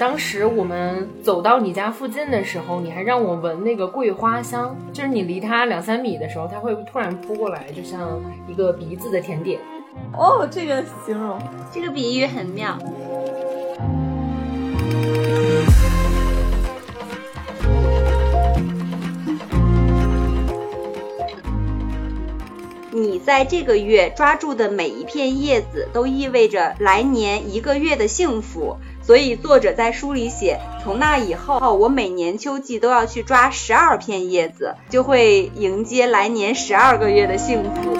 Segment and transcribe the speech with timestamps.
[0.00, 8.18] 当时我们走到你家附近的时候，你还让我闻那个桂花香，就是你离它两三米的时候，它会突然扑过来，就像
[8.48, 9.60] 一个鼻子的甜点。
[10.14, 11.38] 哦，这个形容，
[11.70, 12.78] 这个比喻很妙。
[22.92, 28.78] 你在这个月抓住的每一片叶子，都意味着来年一个月的幸福。
[29.10, 37.98] 所以作者在书里写，从那以后，我每年秋季都要去抓十二片叶子，就会迎接来年十二个月的幸福。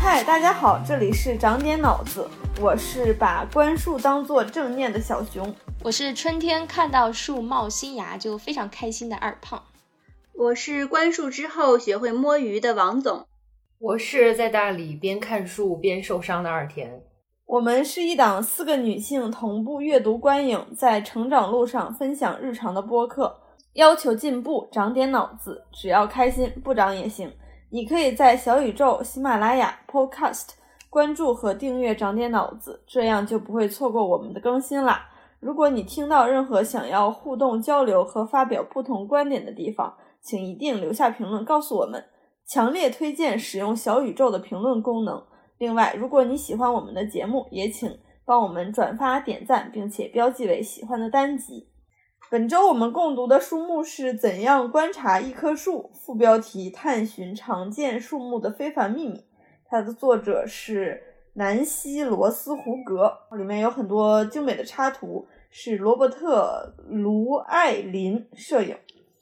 [0.00, 9.60] 嗨，大家好，这里是长点脑子，我是把观树当做正念的小熊，我是春天看到树冒新芽就非常开心的二胖。
[10.40, 13.26] 我是观树之后学会摸鱼的王总，
[13.78, 17.02] 我是在大理边看书边受伤的二田。
[17.44, 23.38] 我们是一档四个女性同步阅读观影，在成长路上分享日常的播客，
[23.74, 27.30] 要求进步，长点脑子，只要开心，不长也行。
[27.68, 30.52] 你可以在小宇宙、喜马拉雅、Podcast
[30.88, 35.06] 关注和订阅长点脑子，这样就不会错过我们的更新啦。
[35.38, 42.04] 如果你听到任何想要互动交流和发表不同观点的地方，请一定留下评论告诉我们，
[42.46, 45.24] 强烈推荐使用小宇宙的评论功能。
[45.58, 51.68] 另外，如果你喜欢我们的节目，也请帮我们转发、点赞，并且标记为喜欢的单集。
[52.30, 59.24] 本周我们共读的书目是《怎样观察一棵树》，副标题：探寻常见树木的非凡秘密。
[59.66, 61.02] 它的作者是
[61.34, 68.76] 南希·罗斯胡格，里面有很多精美的插图，是罗伯特·卢艾林摄影。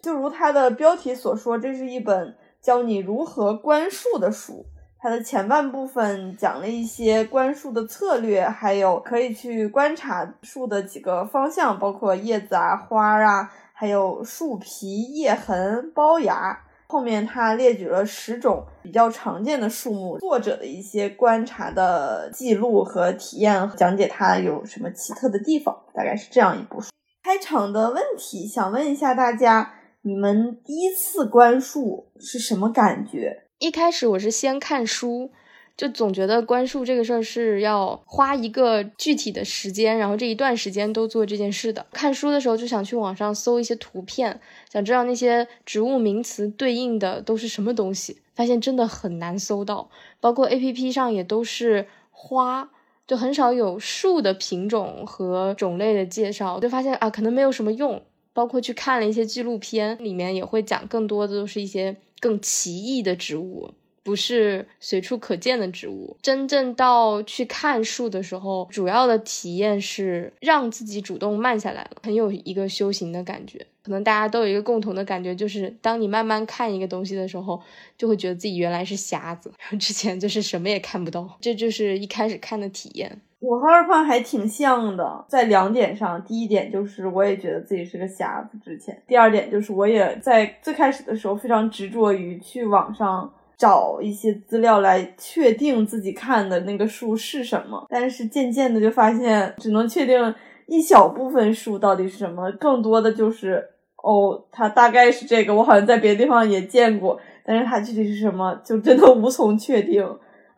[0.09, 4.65] 就如它的标题所说，这是一本教你如何观树的书。
[4.99, 16.59] 它的前半部分讲了一些观树的策略，还有可以去观察树的几个方向，包括叶子啊、花啊，还有树皮、叶痕、包芽。
[16.87, 26.89] 后面他列举了十种比较常见的树木，作者的一些观察的记录和体验，讲解它有什么奇特的地方，大概是这样一部书。
[27.23, 29.75] 开场的问题，想问一下大家。
[30.03, 33.43] 你们第一次观树是什么感觉？
[33.59, 35.33] 一开始我是先看书，
[35.77, 41.85] 就总觉得观树这个事儿是要花一个具体的时间，然后这一段时间都做这件事的。
[41.93, 52.71] 看书的时候就想去网上搜一些图片，想知道那些植物名词对应的都是什么东西，发现真的很难搜到，包括 A P P 上也都是花，
[53.05, 58.01] 就很少有树的品种和种类的介绍，就发现啊，可能没有什么用。
[58.39, 66.17] 包括去看了一些纪录片，里面也会讲更多的都是一些更奇异的植物，不是随处可见的植物。
[66.23, 73.67] 真正到去看树的时候，主要的体验是让自己主动慢下来了，很有一个修行的感觉。
[73.83, 77.61] 可能大家都有一个共同的感觉，就是当你慢慢看一个东西的时候，
[77.97, 81.37] 就会觉得自己原来是瞎子，之前就是什么也看不到。
[81.41, 83.21] 这就是一开始看的体验。
[83.41, 100.35] 我和二胖还挺像的，在两点上，第一点就是我也觉得自己是个瞎子，之前；第二点就是我也在最开始的时候非常执着于去网上找一些资料来确定自己看的那个树是什么，但是渐渐的就发现只能确定
[100.67, 103.65] 一小部分树到底是什么，更多的就是
[104.03, 110.05] 哦，它大概是这个，我好像在别的地方也见过，但是它具体是什么，就真的无从确定。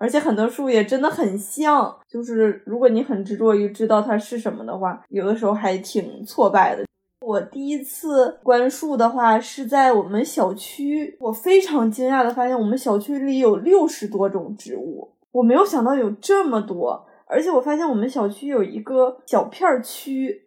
[0.01, 6.85] 而且很多树也真的很像，就是如果你很执着于知道它是什么的话，有的时候还挺挫败的。
[7.21, 17.07] 我第一次观树的话是在我们小区，我非常惊讶的发现我们小区里有六十多种植物，我没有想到有这么多。
[17.27, 20.43] 而且我发现我们小区有一个小片区。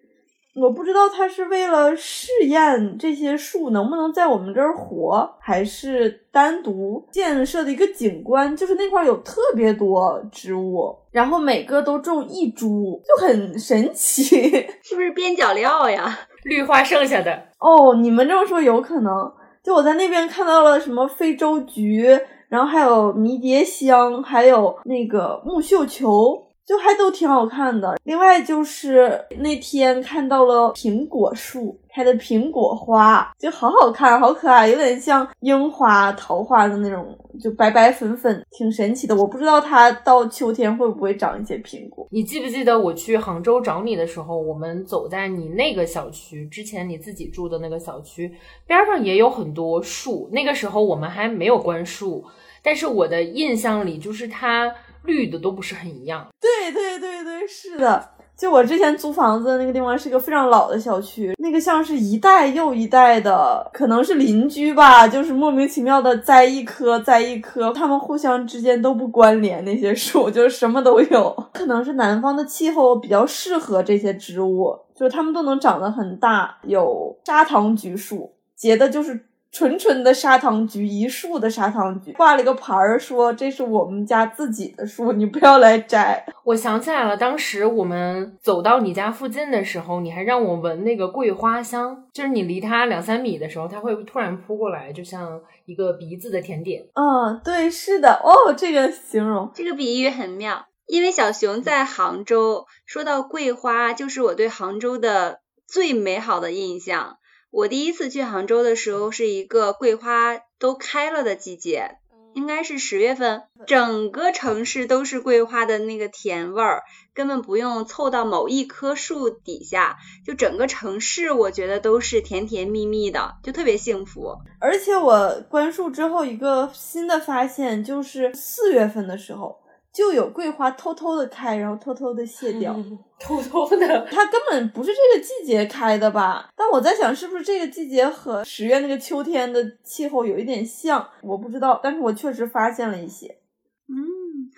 [0.56, 8.56] 我不知道他是为了试验这些树能不能在我们这儿活，还是单独建设的一个景观。
[8.56, 14.26] 就是那块有特别多植物，然后每个都种一株，就很神奇。
[14.84, 16.20] 是不是边角料呀？
[16.44, 19.34] 绿化剩下的哦，你们这么说有可能。
[19.64, 22.06] 就我在那边看到了什么非洲菊，
[22.50, 26.50] 然后还有迷迭香，还有那个木绣球。
[26.66, 27.98] 就还都挺好看的。
[28.04, 39.16] 另外就是那天看到了苹果树开的苹果花，就好好看，好可爱，有点像樱花、桃花的那种，就白白粉粉，挺神奇的。
[39.16, 42.08] 我不知道它到秋天会不会长一些苹果。
[42.10, 48.34] 你记不记得我去杭州找你的时候，我们走在你那个小区之前，你自己住的那个小区
[48.66, 52.24] 边上也有很多树，那个时候我们还没有关树，
[52.64, 54.74] 但是我的印象里就是它。
[55.06, 58.10] 绿的都不是很一样，对对对对，是的。
[58.36, 71.32] 就我之前租房子的那个地方是一个非常老的小区，那个像是一代又一代的，可能是邻居吧，就是莫名其妙的栽一棵栽一棵，他们互相之间都不关联，那些树 就是什么都有。
[71.54, 76.58] 可能是南方的气候比较适合这些植物，就是它们都能长得很大。
[76.64, 79.28] 有砂糖橘树，结的就是。
[79.54, 86.26] 纯纯的砂糖橘，一树的砂糖橘，挂了一个牌儿，说这是我们家自己的树，你不要来摘。
[86.44, 96.88] 我想起来了，当时我们走到你家附近的时候，你还让我闻那个桂花香，就是你离它两三米的时候，它会突然扑过来，就像一个鼻子的甜点。
[96.96, 100.66] 嗯，对，是的，哦，这个形容，这个比喻很妙。
[100.88, 107.18] 因为小熊在杭州，说到桂花，就是我对杭州的最美好的印象。
[107.54, 111.98] 我第一次去杭州的时候，是一个桂花都开了的季节，
[112.34, 116.82] 应该是十月份，整个城市都是桂花的那个甜味儿，
[117.14, 124.36] 根本不用凑到某一棵树底下，就整个城市我觉得都是甜甜蜜蜜的，就特别幸福。
[124.60, 129.63] 而且我观树之后，一个新的发现就是四月份的时候。
[129.94, 132.76] 就有桂花偷偷的开，然后偷偷的谢掉，
[133.22, 136.50] 偷偷的，它根本不是这个季节开的吧？
[136.56, 141.08] 但我在想，是不是这个季节和十月那个秋天的气候有一点像？
[141.22, 143.38] 我不知道，但是我确实发现了一些。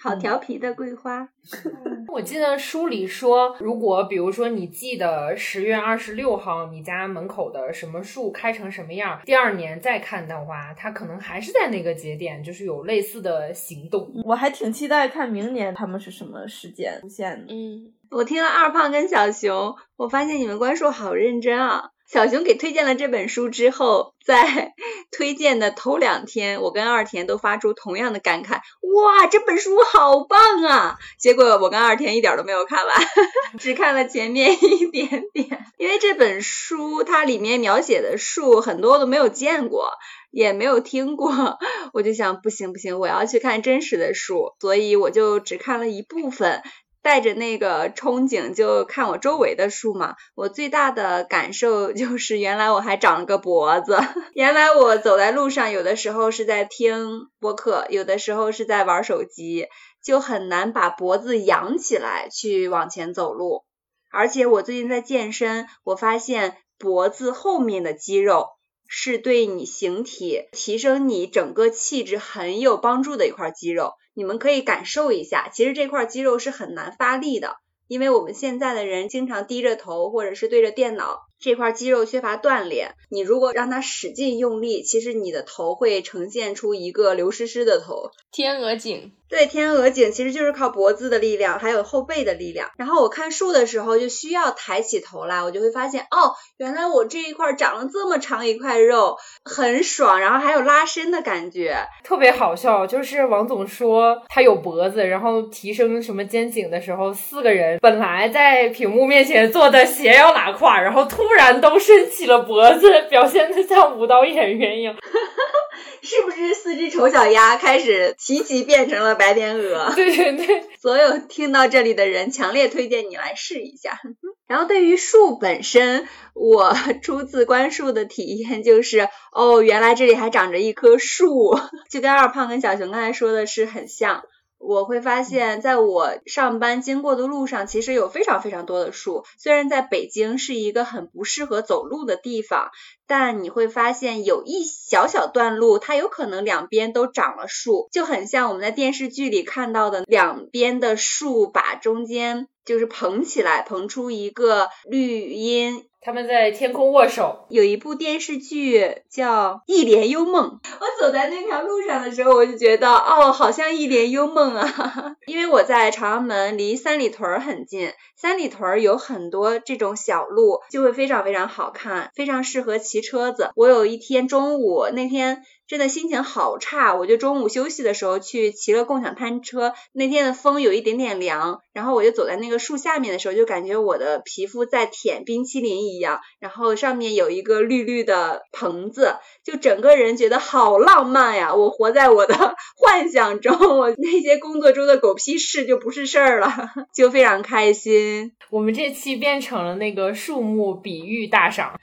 [0.02, 1.28] 好调皮的桂花，
[2.08, 14.12] 我记得书里说，如果比如说你记得十月二十六号你家门口的什么树开成什么样，第二年再看的话，它可能还是在那个节点，就是有类似的行动。
[14.24, 17.54] 我还挺期待看明年他们是什么时间出现的。
[17.54, 21.92] 嗯，我听了二胖跟小熊，我发现你们观树好认真啊。
[22.12, 24.74] 小熊给推荐了这本书之后，在
[25.12, 30.98] 推荐的头两天，我跟二田都发出同样的感慨：哇，这本书好棒啊！
[31.20, 32.96] 结果我跟二田一点都没有看完，
[33.60, 35.66] 只看了前面一点点。
[35.78, 39.92] 因为这本书它里面描写的树很多都没有见过，
[40.32, 41.58] 也没有听过，
[41.92, 46.62] 我就想不行不行，我要去看真实的树，所以我就只看了一部分。
[47.06, 50.16] 带着那个憧憬，就看我周围的树嘛。
[50.34, 54.00] 我最大的感受就是，原来我还长了个脖子。
[54.34, 59.68] 原来我走在路上，有的时候是在听播客，有的时候是在玩手机，
[60.04, 63.66] 就很难把脖子扬起来去往前走路。
[64.12, 68.48] 而且我最近在健身，我发现脖子后面的肌肉
[68.88, 73.92] 是对你形体提升你整个气质很有帮助的一块肌肉。
[74.16, 77.58] 你们可以感受一下，其实这块肌肉是很难发力的，
[77.88, 81.20] 因为我们现在的人经常低着头或者是对着电脑。
[81.40, 89.14] 这块肌肉缺乏锻炼，你如果让它使劲用力，其实你的头会呈现出一个刘诗诗的头，天鹅颈。
[89.28, 92.70] 对，天鹅颈其实就是靠脖子的力量，还有后背的力量。
[92.78, 102.86] 然后我看树的时候就需要抬起头来，我就会发现，哦，原来我这一块长了这么长一块肉，很爽，然后还有拉伸的感觉，特别好笑。
[102.86, 111.26] 就是王总说他有脖子，然后提升什么肩颈的时候，四个人本来在屏幕面前坐的斜腰拉胯，然后突。
[111.26, 114.96] 突然都伸起了脖子，表现的像舞蹈演员一样，
[116.02, 119.92] 是不是四只丑小鸭开始齐齐变成了白天鹅？
[119.96, 124.00] 对对对，所有听到这里的人，强烈推荐你来试一下。
[124.48, 131.58] 然后对于树本身，我初次观树的体验就是，哦，原来这里还长着一棵树，
[131.90, 134.24] 就跟二胖跟小熊刚才说的是很像。
[134.68, 139.24] 我会发现，在我上班经过的路上，其实有非常非常多的树。
[139.38, 142.70] 虽然在北京是一个很不适合走路的地方，
[143.08, 155.86] 但你会发现有一小小段路，它有可能两边都长了树，就很像我们在电视剧里看到的两边的树把中间就是捧起来，捧出一个绿荫。
[156.06, 157.48] 他们在天空握手。
[157.50, 165.16] 有一部电视剧叫《一帘幽梦》，我走在那条路上的时候，我就觉得哦，好像一帘幽梦啊。
[165.26, 173.50] 因为我在朝阳门，离三里屯很近，三里屯有很多这种小路，就会非常非常好看，非常适合骑车子。
[173.56, 176.94] 我有一天中午，那天真的心情好差。
[176.96, 191.54] 我就中午休息的时候去骑了共享单车，那天的风有一点点凉，然后我就走在那个树下面的时候，就感觉我的皮肤在舔冰淇淋一样，然后上面有一个绿绿的棚子，就整个人觉得好浪漫呀！
[191.56, 192.36] 我活在我的
[192.78, 198.34] 幻想中，我那些工作中的狗屁事就不是事儿了，就非常开心。
[198.50, 201.80] 我们这期变成了那个树木比喻大赏，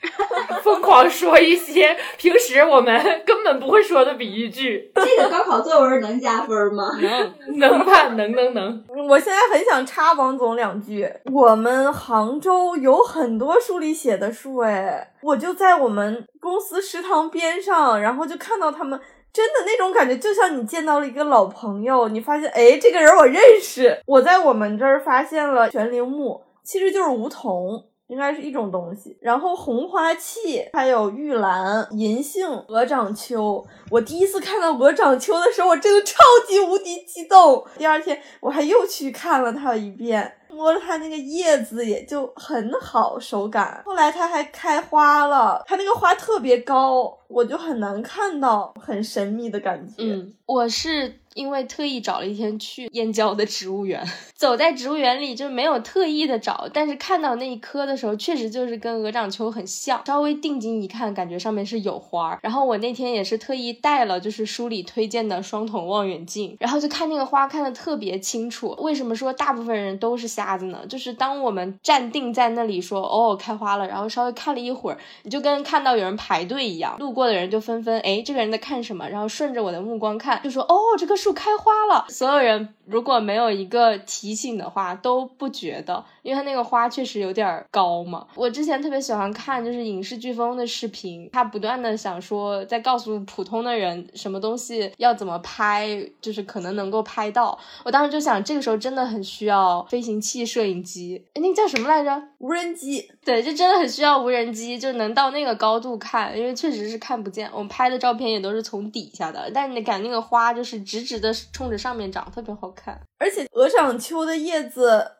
[0.62, 4.92] 疯狂说一些平时我们根本不会说的比喻句。
[4.94, 6.84] 这个高考作文能加分吗？
[7.00, 8.08] 能，能吧？
[8.14, 8.84] 能能能。
[9.08, 11.10] 我现在很想插王总两句。
[11.32, 19.00] 我们杭州有很多书里写的树，哎，我就在我们公司食堂边上，然后就看到他们。
[19.32, 23.98] 真的那种感觉，就像你见到了一个老朋友，你发现，哎，这个人我认识。
[24.04, 29.16] 我在我们这儿发现了悬铃木，其实就是梧桐，应该是一种东西。
[29.22, 33.64] 然后红花器，还有玉兰、银杏、鹅掌楸。
[33.90, 37.64] 我第一次看到鹅掌楸的时候，我真的超级无敌激动。
[37.78, 40.30] 第二天我还又去看了它一遍。
[40.50, 49.94] 摸了它那个叶子也就很好手感，后来它还开花了，它那个花特别高，我就很难看到，很神秘的感觉。
[49.96, 51.18] 嗯，我是。
[51.34, 54.02] 因为特意找了一天去燕郊的植物园，
[54.34, 60.02] 走在植物园里就没有特意的找，但是看到那一棵的时候，确实就是跟鹅掌楸很像。
[60.06, 62.38] 稍微定睛一看，感觉上面是有花儿。
[62.42, 68.76] 然后我那天也是特意带了就是书里推荐的双筒望远镜，然后就看那个花看的特别清楚。
[68.80, 70.80] 为什么说大部分人都是瞎子呢？
[70.88, 81.16] 就是当我们站定在那里说哦开花了，然后稍微看了一会儿，你就跟看到有人排队一样，路过的人就纷纷哎这个人在看什么，然后顺着我的目光看，就说哦这个。
[81.22, 82.74] 树开花了，所有人。
[82.86, 88.26] 如果没有一个提醒的话，都不觉得，因为它那个花确实有点高嘛。
[88.34, 95.88] 我之前特别喜欢看就是影视飓风的视频，他不断的想说在告诉普通的人什么东西要怎么拍，
[96.20, 97.58] 就是可能能够拍到。
[97.84, 102.22] 我当时就想，这个时候真的很需要飞行器摄影机，哎，那个叫什么来着？
[102.38, 103.08] 无人机。
[103.24, 107.48] 对，就真的很需要无人机，就能到那个高度看，因为确实是看不见。
[107.52, 113.00] 我们拍的照片也都是从底下的，但你感那个花就是直直的冲着上面长，特别好看。
[113.18, 115.12] 而且鹅掌楸的叶子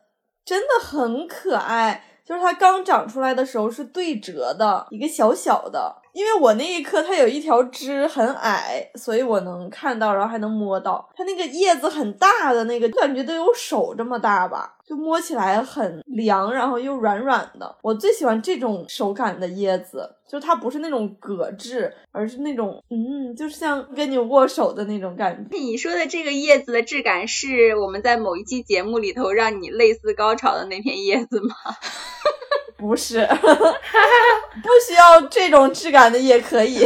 [0.44, 6.01] 真的很可爱，就是它刚长出来的时候是对折的，一个小小的。
[6.12, 17.76] 因为我那一棵它有一条枝很矮，所以我能看到，然后还能摸到它那个叶子很大的那个，感觉都有手这么大吧，就摸起来很凉，然后又软软的。
[17.82, 25.56] 我最喜欢这种手感的叶子，就它不是那种革质，而是那种嗯，就是像跟你握手的那种感觉。
[25.56, 31.54] 你说的这个叶子的质感，是我们在某一期节目里头让你类似高潮的那片叶子吗？
[32.82, 33.24] 不是，
[34.60, 36.84] 不需要这种质感的也可以。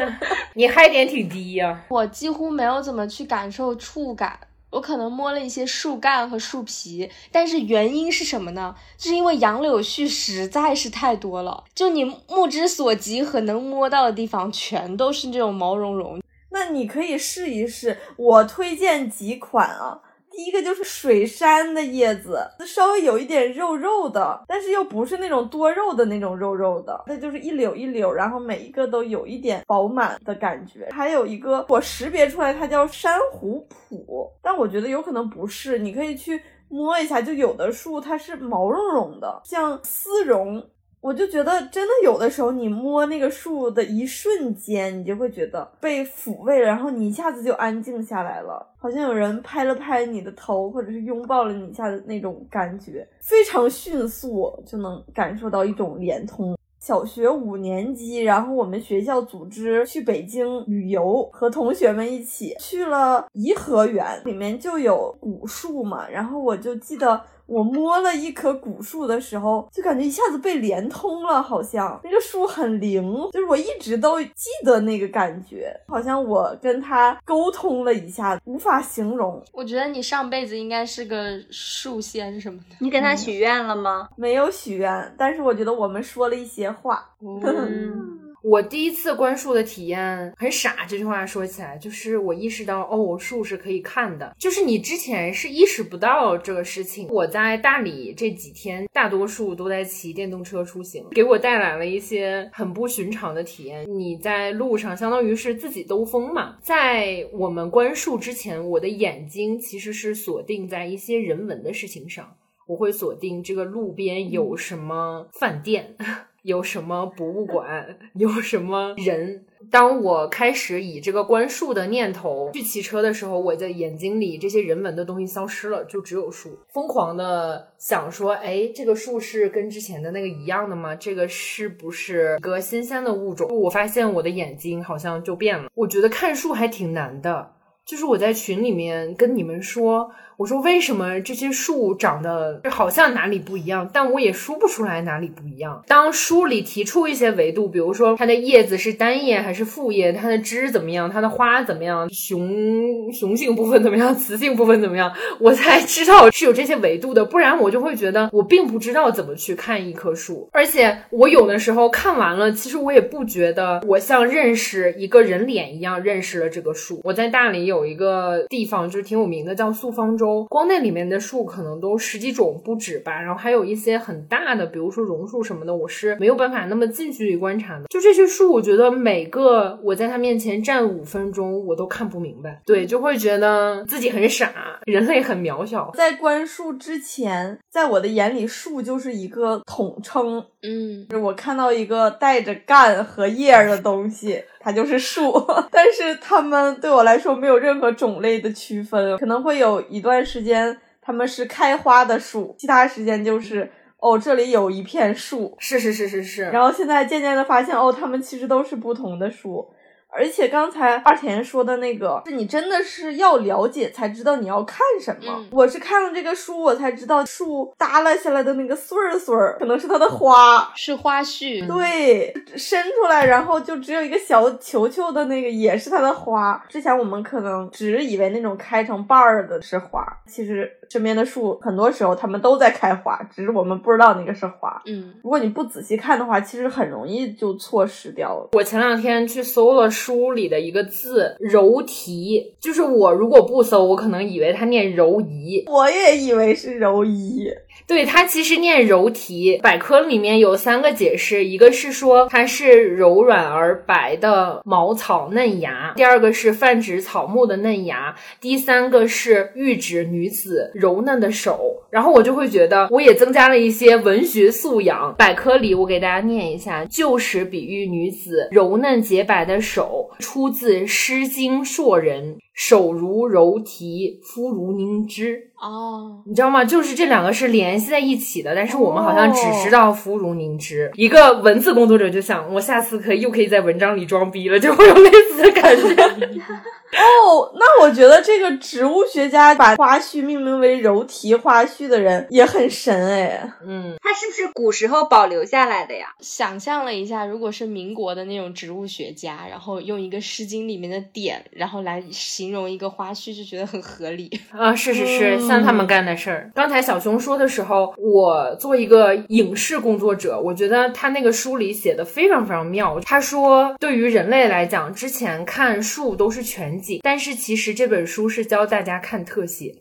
[0.56, 1.82] 你嗨点挺低呀。
[1.90, 4.38] 我几乎没有怎么去感受触感，
[4.70, 8.74] 我可能摸了一些树干和树皮，但是原因是什么呢？
[8.96, 16.22] 就是因为杨柳絮实在是太多了，就你目之所及和能摸到的地方全都是这种毛茸茸。
[16.50, 20.00] 那你可以试一试，我推荐几款啊。
[20.36, 30.88] 第一个就是水杉的叶子，稍微有一点肉肉的，但是又不是那种多肉的那种肉肉的，它就是一绺一绺，然后每一个都有一点饱满的感觉。
[30.90, 40.62] 还有一个我识别出来，它叫珊瑚普，但我觉得有可能不是，你可以去摸一下，就有的树它是毛茸茸的，像丝绒。
[41.04, 56.56] 我就觉得，真的有的时候，你摸那个树的一瞬间，你就会觉得被抚慰了，然后你一下子就安静下来了，好像有人拍了拍你的头，或者是拥抱了你一下的那种感觉，非常迅速就能感受到一种连通。
[56.80, 67.20] 小学五年级，然后我们学校组织去北京旅游，和同学们一起去了颐和园，里面就有古树嘛，然后我就记得。
[67.46, 79.42] 我摸了一棵古树的时候，就感觉一下子被连通了，好像那个树很灵，就是我一直都记得那个感觉，好像我跟它沟通了一下，无法形容。
[79.52, 82.76] 我觉得你上辈子应该是个树仙什么的。
[82.80, 84.08] 你跟他许愿了吗？
[84.16, 87.10] 没有许愿，但是我觉得我们说了一些话。
[88.44, 97.08] 我第一次观树的体验很傻，这句话说起来，就是我意识到哦，树是可以看的，就是你之前是意识不到这个事情。
[97.08, 103.86] 我在大理这几天，大多数都在骑电动车出行，给我带来了一些很不寻常的体验。
[103.88, 112.36] 你在路上相当于是自己兜风嘛，在我们观树之前，我的眼睛其实是锁定在一些人文的事情上，
[112.66, 115.96] 我会锁定这个路边有什么饭店。
[116.44, 119.46] 有什么博物馆，有什么人。
[119.70, 126.58] 当我开始以这个观树的念头去骑车的时候，我的眼睛里这些人文的东西消失了，就只有树。
[126.68, 130.94] 疯狂的想说，哎，这个树是跟之前的那个一样的吗？
[130.94, 133.48] 这个是不是个新鲜的物种？
[133.58, 135.70] 我发现我的眼睛好像就变了。
[135.74, 137.52] 我觉得看树还挺难的，
[137.86, 140.10] 就是我在群里面跟你们说。
[140.36, 145.82] 我说为什么这些树长得好像哪里不一样，但我也说不出来哪里不一样。
[145.86, 157.24] 当书里提出一些维度，比如说它的叶子是单叶还是复叶，它的枝怎么样，它的花怎么样，雄雄性部分怎么样，雌性部分怎么样，我才知道是有这些维度的。
[157.24, 167.00] 不然我就会觉得我并不知道怎么去看一棵树，而且我有的时候看完了，其实我也不觉得我像认识一个人脸一样认识了这个树。
[167.04, 170.46] 我在大理有一个地方就是挺有名的，叫素芳洲。
[170.48, 177.84] 光那里面的树可能都十几种不止吧，然后还有一些很大的，比如说榕树什么的，我是没有办法那么近距离观察的。
[177.90, 182.62] 就这些树，我觉得每个我在它面前站五分钟，我都看不明白。
[182.64, 185.90] 对，就会觉得自己很傻，人类很渺小。
[185.94, 190.42] 在观树之前，在我的眼里，树就是一个统称。
[190.62, 194.42] 嗯，我看到一个带着干和叶儿的东西。
[194.64, 195.30] 它就是树，
[195.70, 209.68] 但是它们对我来说没有任何种类的区分，可能会有一段时间它们是开花的树，其他时间就是哦这里有一片树，是是是是是，然后现在渐渐的发现哦它们其实都是不同的树。
[210.16, 215.44] 而且刚才二田说的那个，是你真的是要了解才知道你要看什么。
[215.50, 221.66] 我是看了这个书，我才知道树耷拉下来的那个穗儿穗儿，可能是它的花，是花絮。
[221.66, 226.64] 对，伸出来，然后就只有一个小球球的那个，也是它的花。
[226.68, 234.80] 之前我们可能只以为那种开成瓣儿的是花，其实身边的树很多时候它们都在开花，只是我们不知道那个是花。
[234.86, 238.50] 嗯，如果你不仔细看的话，其实很容易就错失掉了。
[238.52, 239.90] 我前两天去搜了。
[240.04, 247.48] 书里的一个字“柔荑”，就是我如果不搜，我可能以为它念“柔荑”，我也以为是“柔仪”。
[247.86, 249.58] 对，它其实念“柔题”。
[249.62, 261.82] 百科里面有三个解释，一个是说它是柔软而白的茅草嫩芽，第二个是泛指草木的嫩芽，第三个是喻指女子柔嫩的手。
[261.90, 265.14] 然后我就会觉得，我也增加了一些文学素养。
[265.16, 270.10] 百科里我给大家念一下：旧时比喻女子柔嫩洁白的手。
[270.18, 275.50] 出自《诗经·硕人》，手如柔荑，肤如凝脂。
[275.60, 276.64] 哦，你知道吗？
[276.64, 280.90] 就是这两个是联系在一起的，但是我们好像只知道肤如凝脂。
[280.94, 286.40] 一个文字工作者就想，我下次可以又可以在文章里装逼了，就会有类似的感觉。
[286.96, 293.52] 哦，那我觉得这个植物学家把花絮命名为柔荑花絮的人也很神哎。
[293.66, 296.14] 嗯，他是不是古时候保留下来的呀？
[296.20, 304.74] 想象了一下，如果是民国的那种植物学家，然后用一个《诗经》里面的点，然后来形容一个花絮，就觉得很合理 啊。
[304.74, 305.38] 是是是。
[305.46, 306.50] 像他们干的事儿。
[306.54, 312.98] 刚才小熊说的时候，我做一个影视工作者，我觉得他那个书里写的非常非常妙。
[313.00, 319.74] 他说，对于人类来讲，之前看树都是全景，但是其实这本书是教大家看特写。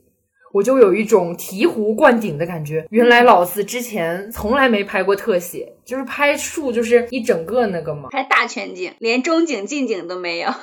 [0.53, 10.53] 我就有一种醍醐灌顶的感觉，原来老子之前从来没拍过特写，就是拍树就是一整个那个嘛，拍大全景，连中景近景都没有。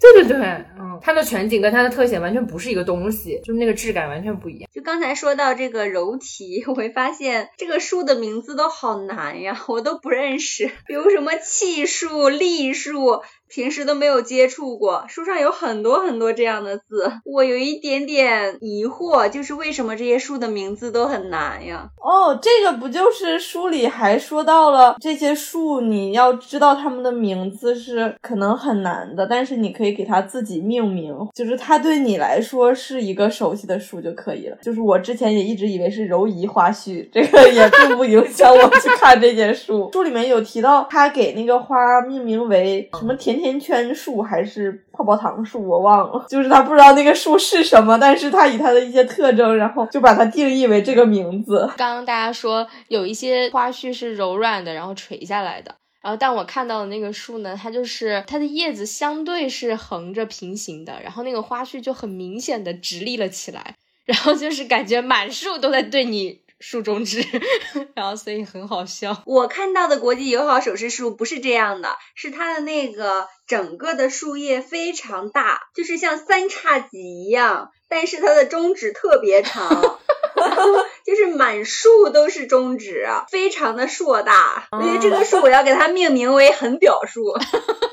[0.00, 0.38] 对对对，
[0.78, 4.68] 嗯，它的全景跟它的特写完全不是一个东西，就是那个质感完全不一样。
[4.72, 13.22] 就刚才说到这个柔体， 我会发现这个树的名字都好难呀，我都不认识，比如什么气树、栗树。
[13.48, 21.88] 平时都没有接触过，书上有很多很多这样的字，我有一点点疑惑，就是为什么这些树的名字都很难呀？
[21.96, 34.58] 哦，这个不就是书里还说到了这些树，你要知道它们的名字是可能很难的，但是你可以给它自己命名，就是它对你来说是一个熟悉的树就可以了。
[34.60, 39.88] 就是我之前也一直以为是柔仪花絮，这个也并不影响我去看这些书。
[39.94, 43.37] 书里面有提到他给那个花命名为什么甜。
[43.38, 46.26] 甜圈树还是泡泡糖树，我忘了。
[46.28, 51.70] 就是他不知道那个树是什么，但是他以它的一些特征，然后就把它定义为这个名字。
[51.76, 55.74] 刚刚大家说有一些花絮是柔软的，然后垂下来的。
[56.00, 63.74] 然后但我看到的那个树呢，它就是它的叶子相对是横着平行的，然后那个花絮就很明显的直立了起来，
[64.04, 66.40] 然后就是感觉满树都在对你。
[66.60, 67.24] 竖中指，
[67.94, 69.22] 然后所以很好笑。
[69.26, 79.98] 我看到的国际友好手势树不是这样的，是它的那个整个的树叶非常大，就是像三叉戟一样，但是它的中指特别长。
[81.04, 84.68] 就是满树都是中指，非常的硕大。
[84.70, 87.22] 我觉得这个树我要给它命名为“很表树”。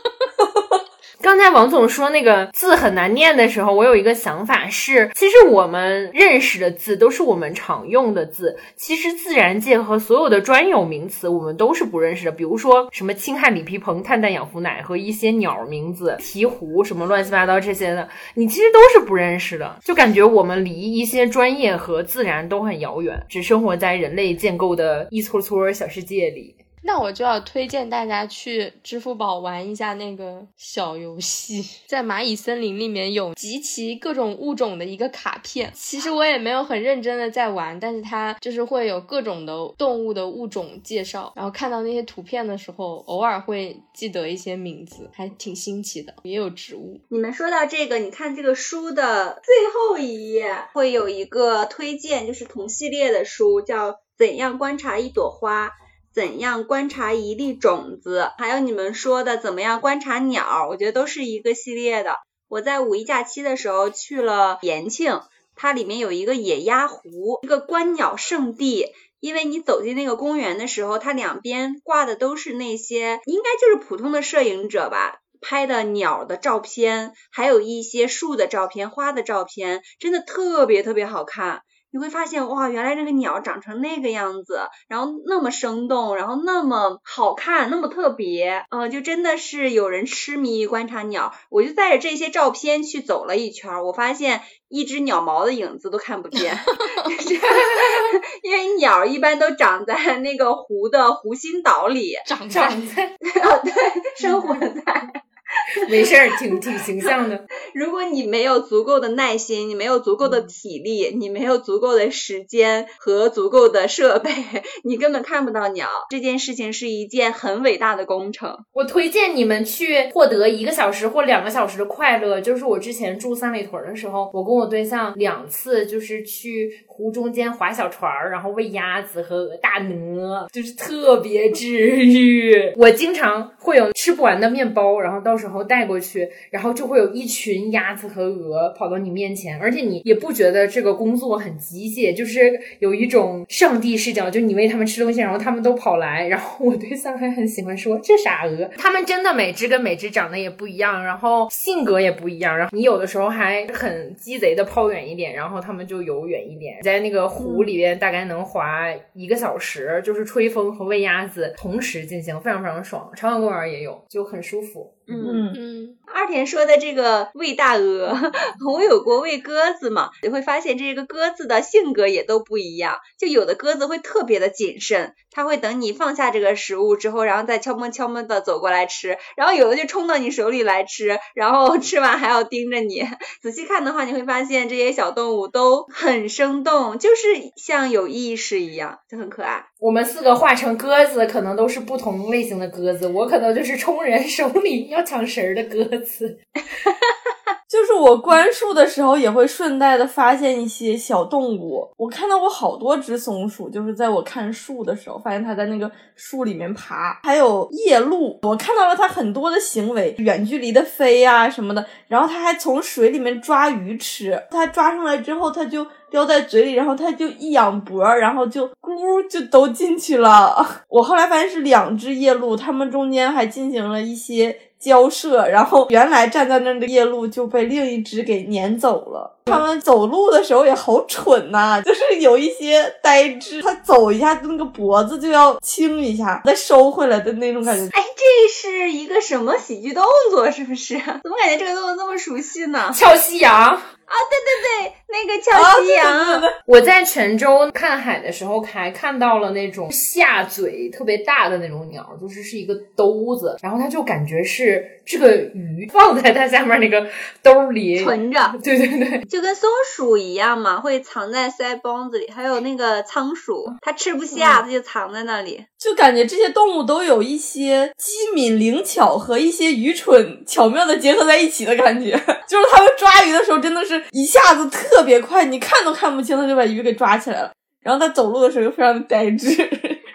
[1.25, 26.55] 刚才王总说那个字很难念的时候，我有一个想法是，其实我们认识的字都是我们常用的字，其实自然界和所有的专有名词我们都是不认识的，比如说什么氢氦锂铍硼、碳氮氧氟氖和一些鸟名字、鹈鹕什么乱七八糟这些的，你其实都是不认识的，就感觉我们离一些专业和自然都很遥远，只生活在人类建构的一撮撮小世界里。
[26.85, 35.71] 那我就要推荐大家去支付宝玩一下那个小游戏，在蚂蚁森林里面有集齐各种物种的一个卡片。
[35.73, 46.13] 其实我也没有很认真的在玩，但是它就是会有各种的动物的物种介绍，然后看到那些图片的时候，偶尔会记得一些名字，还挺新奇的。
[46.21, 47.01] 也有植物。
[47.09, 55.67] 你们说到这个，你看这个书的最后一页会有一个推荐，就是同系列的书，叫《怎样观察一朵花》。
[56.15, 58.31] 怎样观察一粒种子？
[58.37, 60.65] 还有你们说的怎么样观察鸟？
[60.69, 62.15] 我觉得都是一个系列的。
[62.47, 65.19] 我在五一假期的时候去了延庆，
[65.55, 68.87] 它里面有一个野鸭湖，一个观鸟圣地。
[69.19, 81.63] 因为你走进那个公园的时候，它两边挂的都是那些应该就是普通的摄影者吧拍的鸟的照片，还有一些树的照片、花的照片，真的特别特别好看。
[81.95, 91.33] 你会发现哇，原来这个鸟长成那个样子，然后那么生动，然后那么好看，那么特别，嗯，就真的是有人痴迷于观察鸟。
[91.49, 96.59] 我就带着这些照片去走了一圈，我发现一只鸟毛的影子都看不见，
[98.43, 102.75] 因为鸟一般都长在那个湖的湖心岛里，长在啊，
[103.63, 103.73] 对，
[104.17, 105.24] 生活在。
[105.89, 107.45] 没事儿，挺挺形象的。
[107.73, 114.29] 如果你没有足够的耐心，你没有足够的体力，你没有足够的时间和足够的设备，
[114.83, 115.87] 你根本看不到鸟。
[116.09, 118.57] 这件事情是一件很伟大的工程。
[118.73, 122.39] 我推荐你们去获得一个小时或两个小时的快乐。
[122.39, 131.69] 就是我之前住三里屯的时候，我跟我对象两次就是去湖中间划小船儿，然后喂鸭子和大鹅，就是特别治
[132.05, 132.73] 愈。
[132.77, 135.54] 我经常会有吃不完的面包，然后到时候。
[135.55, 146.27] 然后带过去，然后就会有一群鸭子和鹅跑到你面前，而且你也不觉得这个工作很机械，就是有一种上帝视角，就你喂他们吃东西，然后他们都跑来。
[146.27, 152.57] 然后我对象还很喜欢说这傻鹅，他们真的每只跟每只长得也不一样，然后性格也不一样。
[152.57, 163.09] 然后你有的时候还很鸡贼的抛远一点，然后他们就游远一点，在那个湖里边大概能划一个小时，就是吹风和喂鸭子同时进行，非常非常爽。
[163.15, 164.91] 朝阳公园也有，就很舒服。
[165.07, 165.53] 嗯。
[165.53, 168.15] 嗯，二田说的这个喂大鹅，
[168.65, 172.99] 我有过喂鸽子嘛，你会发现这个鸽子的性格也都不一样。
[173.19, 179.17] 就有的鸽子会特别的谨慎，它会等你放下这个食物之后，然后再悄摸悄摸的走过来吃。
[179.35, 183.05] 然后有的就冲到你手里来吃，然后 吃完还要盯着你。
[183.41, 189.65] 仔细看的话，你会发现这些小动物都很生动，就是像有意识一样，就很可爱。
[189.81, 193.05] 我们四个画成鸽子，可能都是不同类型的鸽子。
[193.09, 196.04] 我可能就是冲人手里要抢食儿的鸽子。
[197.67, 201.85] 就是我观树的时候，也会顺带的发现一些小动物。
[201.97, 207.19] 我看到过好多只松鼠，就是在我看树的时候，发现它在那个树里面爬。
[207.23, 211.85] 还有夜鹭，我看到了它很多的行为，远距离的飞呀什么的。
[212.07, 214.41] 然后它还从水里面抓鱼吃。
[214.51, 220.65] 它抓上来之后，它就叼在嘴里，然后它就一仰脖，然后就咕就都进去了。
[220.87, 224.57] 我后来发现是两只夜鹭，它们中间还进行了一些。
[224.85, 229.31] 交涉，然后原来站在那儿的夜鹭就被另一只给撵走了。
[229.45, 237.83] 他们走路的时候也好蠢呐， 就是有一些呆滞，他走一下那个脖子就要轻一下，再收回来的那种感觉。
[237.97, 240.49] 哎，这是一个什么喜剧动作？
[240.51, 240.95] 是不是？
[241.23, 242.91] 怎么感觉这个动作那么熟悉呢？
[242.93, 243.81] 翘夕阳。
[244.05, 246.41] 啊，对对对，那个翘夕阳。
[246.65, 257.07] 我在泉州看海的时候，还看到了那种下嘴特别大的那种鸟，就是是一个兜子，然后它就感觉是这个鱼放在它下面那个
[257.41, 258.53] 兜里存着。
[258.63, 262.29] 对对对，就跟松鼠一样嘛，会藏在腮帮子里。
[262.29, 265.65] 还有那个仓鼠，它吃不下，它就藏在那里。
[265.79, 272.11] 就感觉这些动物都有一些机敏灵巧和一些愚蠢巧妙的结合在一起的感觉，
[272.47, 273.94] 就是它们抓鱼的时候真的是。
[274.11, 277.51] 一下子特别快，你看都看不清，他就把鱼给抓起来了。
[277.81, 279.49] 然后他走路的时候又非常的呆滞。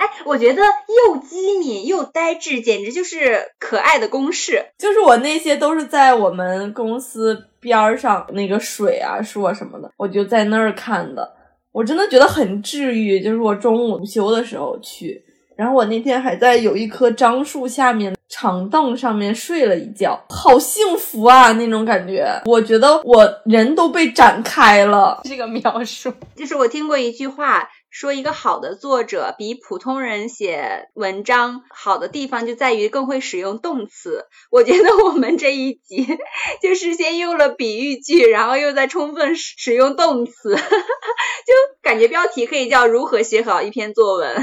[0.00, 4.64] 哎，我觉得又机敏又呆滞，简直就是可爱的公式。
[4.78, 11.36] 就是我那些都是在我们公司边儿上那个水啊、树啊什么的，我就在那儿看的。
[11.70, 13.20] 我真的觉得很治愈。
[13.20, 15.22] 就是我中午午休的时候去，
[15.60, 22.26] 然后我那天还在有一棵樟树下面长凳上面睡了一觉，好幸福啊那种感觉。
[22.46, 25.20] 我觉得我人都被展开了。
[25.24, 27.68] 这个描述，就是我听过一句话。
[27.90, 34.26] 说一个好的作者比普通人写文章好的地方就在于更会使用动词。
[34.50, 36.07] 我觉得我们这一集
[36.62, 44.37] 就是先用了比喻句，然后又在充分使用动词， 就感觉标题可以叫“如何写好一篇作文”。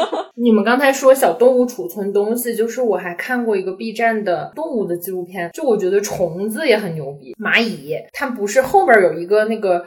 [0.36, 7.36] 你们刚才说小动物储存东西，就是我还看过一个 B 站的动物的纪录片，就我觉得虫子也很牛逼。
[7.38, 9.86] 蚂蚁，它不是后边有一个那个。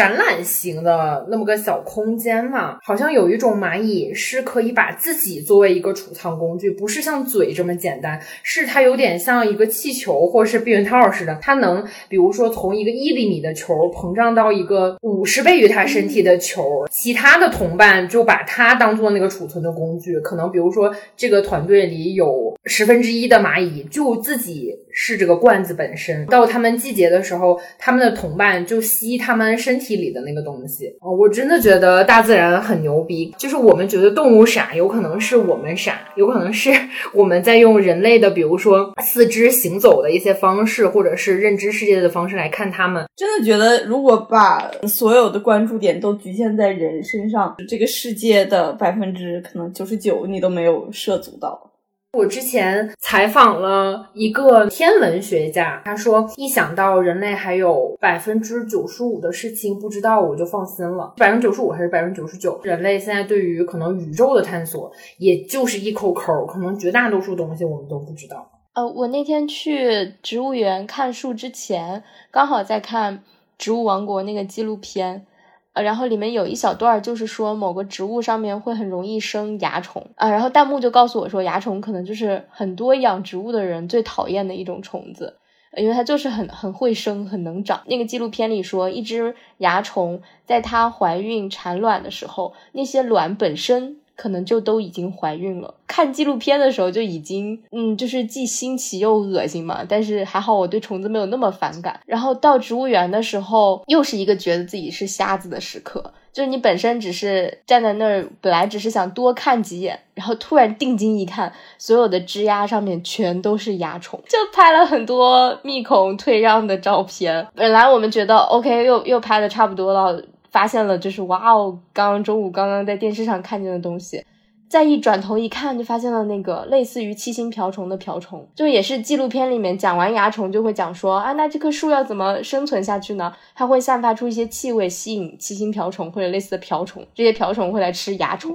[0.00, 24.74] 橄榄形的那么个小空间嘛，好像有一种蚂蚁是可以把自己作为一个储藏工具，不是像嘴这么简单，是它有点像一个气球或者是避孕套似的，它能比如说从一个一厘米的球膨胀到一个五十倍于它身体的球，其他的同伴就把它当做那个储存的工具，可能比如说这个团队里有十分之一的蚂蚁就自己。
[24.92, 30.86] 是这个罐子本身，到它们季节的时候，它们的同伴就吸它们身体里的那个东西。
[31.00, 33.34] 哦，我真的觉得大自然很牛逼。
[33.36, 36.70] 就是我们觉得动物傻，有可能是我们傻，有可能是
[37.14, 43.04] 我们在用人类的，比如说四肢行走的一些方式，或者是认知世界的方式来看它们。
[43.16, 51.69] 真的觉得，如果把所有的关注点都局限在人身上，这个世界的百分之可能九十九你都没有涉足到。
[52.12, 61.14] 我之前采访了一个天文学家，他说一想到人类还有百分之九十五的事情不知道，我就放心了。
[61.16, 62.60] 百分之九十五还是百分之九十九？
[62.64, 68.50] 人类现在对于可能宇宙的探索，也就是一口口，可能绝大多数东西我们都不知道。
[68.74, 73.18] 呃，我那天去植物园看树之前，刚好在看
[73.56, 75.26] 《植物王国》那个纪录片。
[75.72, 85.36] 呃，然后里面有一小段就是说某个植物上面会很容易生蚜虫啊，然后弹幕就告诉我说，蚜虫可能就是很多养植物的人最讨厌的一种虫子，
[85.76, 87.82] 因为它就是很很会生，很能长。
[87.86, 93.99] 那个纪录片里说，一只蚜虫在它怀孕产卵的时候，那些卵本身。
[94.20, 95.72] 可能就都已经怀孕了。
[95.86, 99.82] 看纪录片的时候就已经，嗯，就是既新奇又恶心嘛。
[99.88, 101.98] 但是还好我对虫子没有那么反感。
[102.04, 106.12] 然后到植物园的时候，又是一个觉得自己是瞎子的时刻。
[106.32, 117.48] 就是你本身只是站在那儿，本来只是想多看几眼，然后突然定睛一看，所有的枝丫上面全都是蚜虫，就拍了很多密孔退让的照片。
[117.56, 120.22] 本来我们觉得 OK，又又拍的差不多了。
[120.50, 121.78] 发现了，就是哇哦！
[121.92, 124.24] 刚刚中午刚刚在电视上看见的东西，
[124.68, 133.32] 再一转头一看，就发现了那个类似于七星瓢虫的瓢虫，就也是纪录片里面讲完蚜虫就会讲说啊，那这棵树要怎么生存下去呢？
[133.54, 138.54] 它会散发出一些气味，吸引七星瓢虫或者类似的瓢虫，这些瓢虫会来吃蚜虫。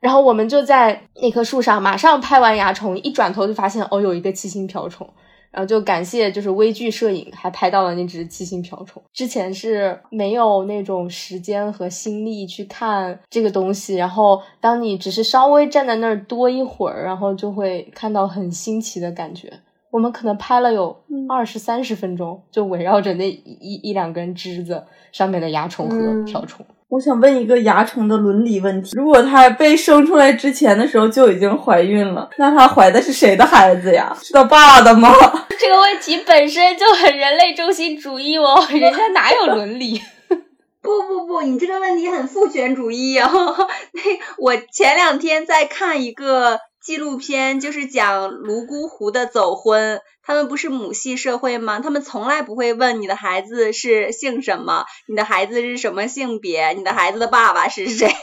[0.00, 5.08] 然后我们就在那棵树上马上拍完蚜虫，一转头就发现哦，有一个七星瓢虫。
[5.56, 9.02] 然后就感谢，就是微距摄影还拍到了那只七星瓢虫。
[9.14, 19.50] 之前是没有那种时间和心力去看这个东西，然后当你只是稍微站在那儿多一会儿，然后就会看到很新奇的感觉。
[19.90, 20.94] 我们可能拍了有
[21.26, 26.66] 二十三十分钟，就围绕着那一一两根枝子上面的蚜虫和瓢虫。
[26.88, 34.16] 我想问一个牙虫的伦理问题：如果它被生出来之前的时候就已经怀孕了，那它怀的是谁的孩子呀？
[34.22, 35.10] 是他爸的吗？
[35.58, 40.00] 这个问题本身就很人类中心主义哦，人家哪有伦理？
[40.80, 43.28] 不不不，你这个问题很父权主义哦。
[43.92, 44.00] 那
[44.38, 46.60] 我前两天在看一个。
[46.86, 51.80] 纪录片就是讲泸沽湖的走婚，他们不是母系社会吗？
[51.80, 58.06] 他们从来不会问你的孩子是姓什么，你的孩子是什么性别，你的孩子的爸爸是谁？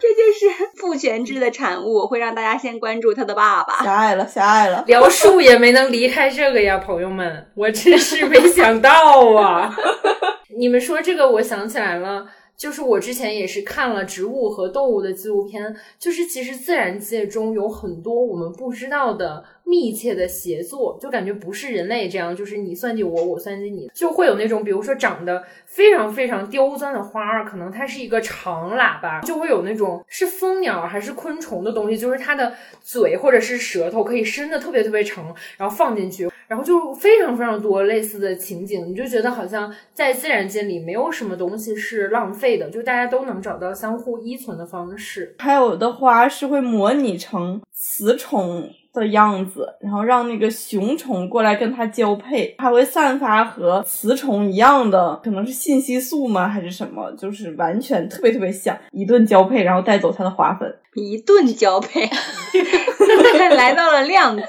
[0.00, 3.84] 这就是父权制的产物，会让大家先关注他的爸爸。
[3.84, 8.90] 狭隘了，狭隘了，聊树也没能离开这个呀，朋友们，我真是没想到
[9.36, 9.72] 啊！
[10.58, 12.26] 你们说这个，我想起来了。
[12.60, 36.28] 就是我之前也是看了植物和动物的纪录片，就是其实自然界中有很多我们不知道的密切的协作，就感觉不是人类这样，就是你算计我，我算计你，就会有那种比如说长得非常非常刁钻的花儿，可能它是一个长喇叭，就会有那种是蜂鸟还是昆虫的东西，就是它的嘴或者是舌头可以伸的特别特别长，然后放进去。
[36.50, 45.36] 然后就非常非常多类似的情景，你就觉得好像在自然界里没有什么东西是浪费的，就大家都能找到相互依存的方式。
[45.38, 57.10] 还有的花是会模拟成雌虫的样子，然后让那个雄虫过来跟它交配，还会散发和雌虫一样的，可能是信息素吗，还是什么？
[57.12, 60.74] 就是完全特别特别像，一顿交配，然后带走它的花粉。
[60.94, 62.10] 一顿交配，
[63.54, 64.42] 来到了量子。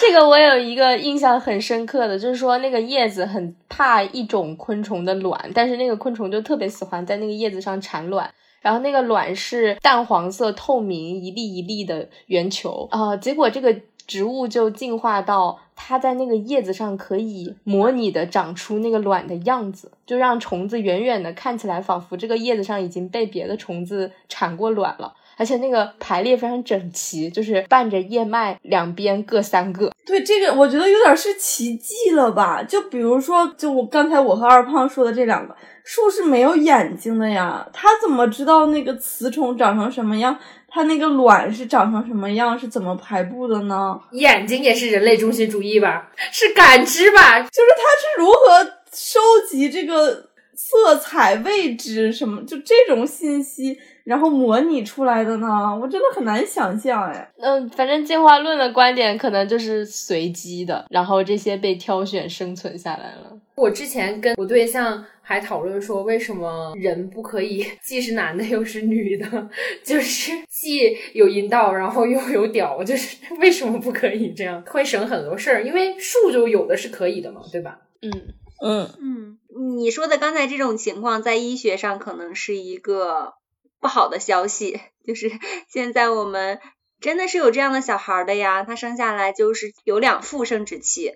[0.00, 8.28] 这个我有一个印象很深刻的，就是说那个叶子很怕一种昆虫的卵，但是那个昆虫就特别喜欢在那个叶子上产卵。
[8.64, 25.12] 然后那个卵是淡黄色、透明、一粒一粒的圆球啊，结果这个植物就进化到它在那个叶子上可以模拟的长出那个卵的样子，就让虫子远远的看起来仿佛这个叶子上已经被别的虫子产过卵了。
[25.36, 29.90] 而且那个排列非常整齐，就是伴着叶脉两边各三个。
[30.06, 32.62] 对这个，我觉得有点是奇迹了吧？
[32.62, 35.52] 就比如说，就我刚才我和二胖说的这两个
[35.84, 40.36] 树是没有眼睛的呀，它怎么知道那个雌虫长成什么样？
[40.66, 42.58] 它那个卵是长成什么样？
[42.58, 44.00] 是怎么排布的呢？
[44.12, 46.10] 眼睛也是人类中心主义吧？
[46.32, 47.38] 是感知吧？
[47.40, 53.78] 就是它是如何收集这个色彩、位置什么，就这种信息。
[54.04, 55.48] 然后模拟出来的呢，
[55.80, 57.26] 我真的很难想象哎。
[57.38, 63.32] 嗯，反正进化论的观点可能就是随机的，然后这些被挑选生存下来了。
[63.54, 69.50] 我之前跟我对象还讨论说，为什么人不可以既是男的又是女的，
[69.82, 74.62] 就是既有阴道，然后又有屌，就是 为什么不可以这样？
[74.66, 77.80] 会省很多事儿，因为树就有的是可以的嘛，对吧？
[78.02, 79.38] 嗯嗯嗯，
[79.78, 83.32] 你说的刚才这种情况，在医学上可能是一个。
[83.80, 85.30] 不好的消息 就是，
[85.68, 86.58] 现在我们
[87.02, 91.12] 真的是有这样的小孩的呀，他生下来就是有两副生殖器，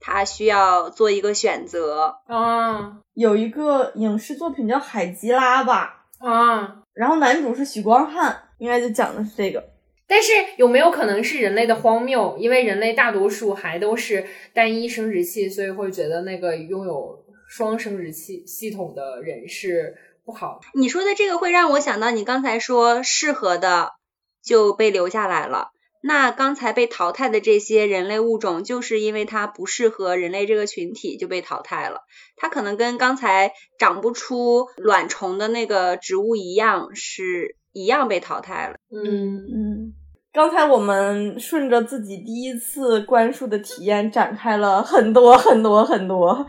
[0.00, 2.98] 他需要做一个选择啊。
[3.14, 9.62] 有一个影视作品叫《海吉拉》吧啊，然后男主是许光汉，应该就讲的是这个。
[10.08, 12.36] 但是有没有可能是人类的荒谬？
[12.38, 19.96] 因为人类大多数还都是单一生殖器，所以会觉得那个拥有双生殖器系统的人是。
[20.22, 23.94] 不好，你说的这个会让我想到你刚才说适合的
[24.44, 25.70] 就被留下来了。
[26.02, 32.00] 那刚才被淘汰的这些人类物种，就是因为它不适合人类这个群体就被淘汰了。
[32.36, 38.76] 它可能跟刚才长不出卵虫的那个植物一样，是一样被淘汰了。
[38.90, 39.92] 嗯嗯，
[40.32, 46.46] 刚才我们顺着自己第一次观树的体验展开了很多很多很多。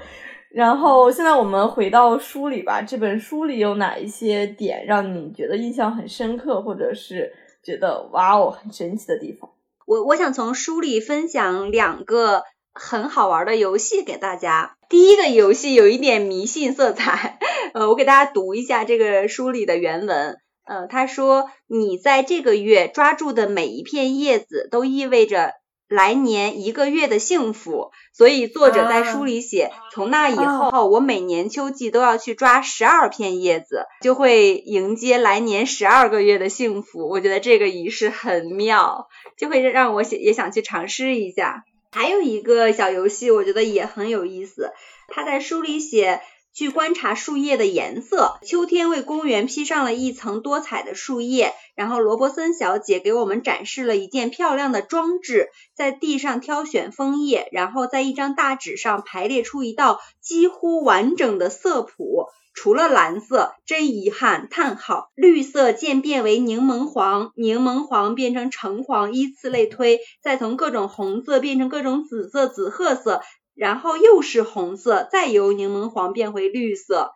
[0.54, 7.32] 然后现在我们回到书里吧，这本书里有哪一些点让你觉得印象很深刻，或者是
[7.64, 9.52] 觉得哇哦很神奇的地方？
[9.86, 12.44] 我我想从书里分享两个
[12.74, 14.78] 很好玩的游戏给大家。
[14.90, 17.40] 第一个游戏有一点迷信色彩，
[17.74, 20.38] 呃，我给大家读一下这个书里的原文。
[20.64, 25.54] 呃，他说：“你在这个月抓住的每一片叶子，都意味着。”
[25.92, 37.10] 来年一个月的幸福，所以作者在书里写，从那以后，我每年秋季都要去抓十二片叶子，就会迎接来年十二个月的幸福。
[37.10, 41.66] 我觉得这个仪式很妙，就会让我也想去尝试一下。
[41.92, 44.72] 还有一个小游戏，我觉得也很有意思，
[45.10, 46.22] 他在书里写。
[46.54, 48.38] 去观察树叶的颜色。
[48.46, 62.26] 秋天为公园披上了一层多彩的树叶，然后罗伯森小姐给我们展示了一件漂亮的装置，在地上挑选枫叶，然后在一张大纸上排列出一道几乎完整的色谱。
[62.54, 64.50] 除了蓝色，真遗憾！
[64.52, 65.10] 叹号。
[65.16, 73.22] 绿色渐变为柠檬黄，柠檬黄变成橙黄，依次类推，再从各种红色变成各种紫色、紫褐色。
[73.62, 77.12] 然后又是红色，再由柠檬黄变回绿色，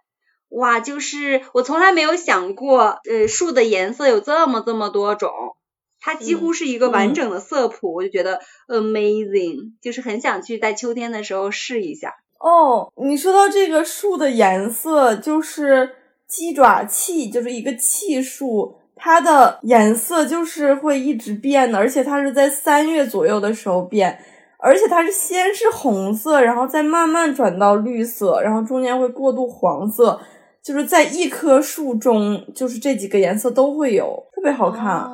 [0.50, 0.80] 哇！
[0.80, 5.32] 就是我从来没有想过，呃，树的颜色有这么这么多种，
[6.00, 12.14] 它几乎是一个完整的色谱，我就觉得 amazing，就是很想去在秋天的时候试一下。
[12.40, 15.96] 哦，你说到这个树的颜色，就是
[16.28, 24.24] 鸡爪气，就是一个气树，它的颜色就是会一直变的，而且它是在三月左右的时候变。
[24.66, 30.20] 而且它是先是红色，然后再慢慢转到绿色，然后中间会过渡黄色，
[30.64, 35.08] 就是在一棵树中，就是这几个颜色都会有，特别好看。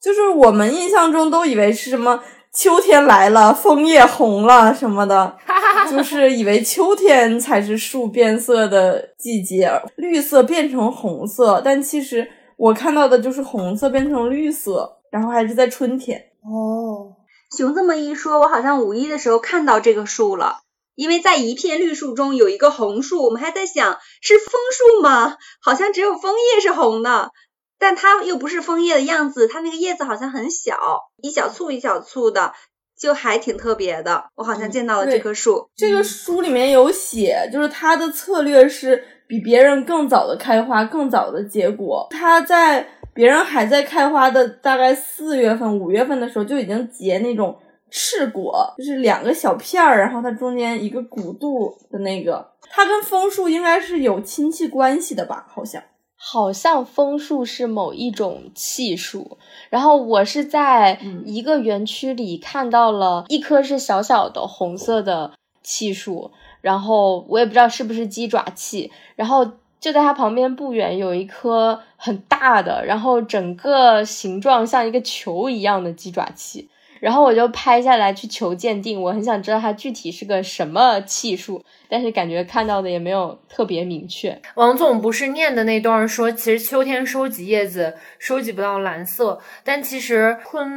[0.00, 2.22] 就是我们印象中都以为是什么
[2.54, 5.36] 秋天来了，枫叶红了什么的，
[5.90, 16.18] 就是以为秋天才是树变色的季节，绿色变成红色，但其实我看到的就是红色变成绿色，然后还是在春天。
[16.42, 17.12] 哦。
[17.54, 20.60] 熊这么一说，我好像五一的时候看到这个树了，
[20.94, 25.36] 因为在一片绿树中有一个红树，我们还在想是枫树吗？
[25.62, 27.30] 好像只有枫叶是红的，
[27.78, 30.76] 但它又不是枫叶的样子，它那个叶子好像很小，
[31.22, 32.52] 一小簇一小簇的，
[32.98, 34.24] 就还挺特别的。
[34.34, 35.68] 我好像见到了这棵树。
[35.76, 42.06] 这个书里面有写，就是它的策略是比别人更早的开花，更早的结果。
[42.10, 47.58] 它在别人还在开花的大概四月份、五月份的时候，就已经结那种
[47.90, 52.52] 赤果，就是两个小片儿，然后它中间一个鼓肚的那个。
[52.68, 55.46] 它跟枫树应该是有亲戚关系的吧？
[55.48, 55.82] 好像。
[56.18, 59.38] 好像枫树是某一种气树，
[59.70, 69.52] 然后我是在一个园区里看到了一棵是小小的红色的气树，然后我也不知道是不是鸡爪气，然后。
[69.78, 76.68] 就在它旁边不远有一颗很大的，然后整个形状像一个球一样的鸡爪器，
[77.00, 79.00] 然后我就拍下来去求鉴定。
[79.00, 84.40] 我很想知道它具体是个什么气数，但是感觉看到的也没有特别明确。
[84.54, 90.68] 王总不是念的那段说，其实秋天收集叶子收集不到蓝色，但其实春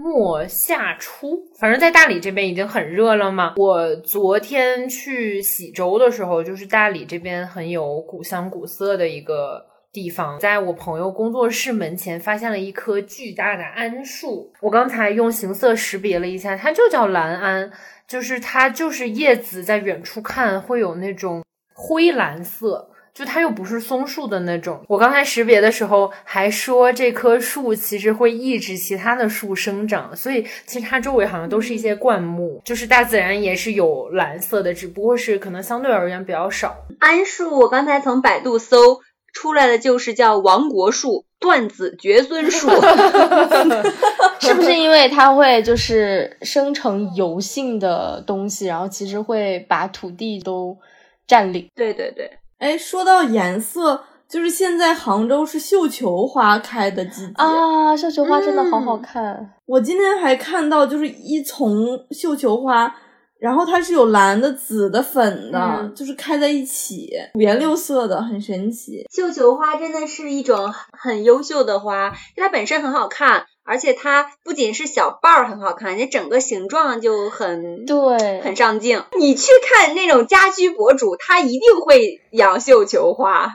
[0.00, 3.54] 末夏初，反正在大理这边已经很热了嘛。
[3.56, 14.52] 我昨天去喜洲的时候，就是大理这边很有古香古色的一个地方，在我朋友工作室门前发现了一棵巨大的桉树。
[14.60, 17.70] 我刚才用形色识别了一下，它就叫蓝桉。
[18.06, 24.82] 就是它，就是叶子在远处看会有那种灰蓝色，就它又不是松树的那种。
[24.88, 36.74] 我刚才识别的时候还说这棵树其实会抑制其他的树生长，所以其实它周围好像都是一些灌木，就是大自然也是有蓝色的，只不过是可能相对而言比较少。
[37.00, 39.00] 桉树，我刚才从百度搜。
[39.32, 42.68] 出来的就是叫亡国树、断子绝孙树，
[44.40, 50.76] 是不是因为它会就是生成油性的东西，然后其实会把土地都
[51.26, 51.68] 占领？
[51.74, 59.54] 对对对，哎，说到颜色，就是现在杭州是绣球花开的季节啊，绣球花真的好好看。
[59.66, 62.94] 我今天还看到就是一丛绣球花。
[63.40, 69.06] 然后它是有蓝的、紫的、粉的，就是开在一起，五颜六色的，很神奇。
[69.12, 79.04] 绣球花真的是一种很优秀的花，它本身很好看，而且它不仅是小瓣儿很好看，你整个形状就很对，很上镜。
[79.16, 83.52] 你去看那种家居博主，他一定会养绣球花，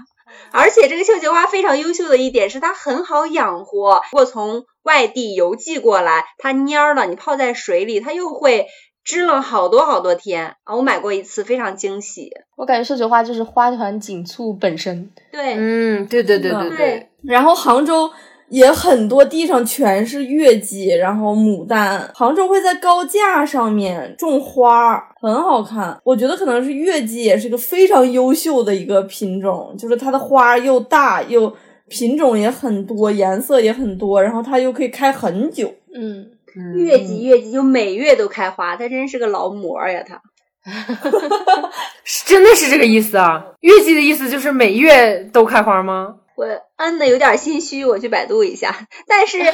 [0.54, 4.02] 而且这个绣球花非常优秀的一点是它很好养活。
[4.14, 8.68] 如果从外地邮寄过来，它蔫了，你泡在水里，它又会。
[9.04, 10.76] 支了好多好多天啊！
[10.76, 12.32] 我买过一次，非常惊喜。
[12.56, 15.10] 我感觉绣球花就是花团锦簇本身。
[15.32, 17.10] 对，嗯，对对对对对。
[17.24, 18.10] 然后杭州
[18.50, 22.10] 也很多地上全是月季，然后牡丹。
[22.14, 26.00] 杭州会在高架上面种花，很好看。
[26.04, 31.54] 我觉得可能是月季也是个非常优秀的一个品种，就是它的花又大又
[31.90, 35.74] 品种也很多，颜色也很多，然后它又可以开很久。
[35.94, 36.30] 嗯。
[36.76, 40.04] 月季月季就每月都开花，他真是个劳模呀！
[40.08, 40.22] 他，
[42.26, 43.46] 真的是这个意思啊？
[43.62, 46.16] 月季的意思就是每月都开花吗？
[46.36, 46.46] 我
[46.78, 48.88] 嗯的有点心虚，我去百度一下。
[49.08, 49.52] 但是家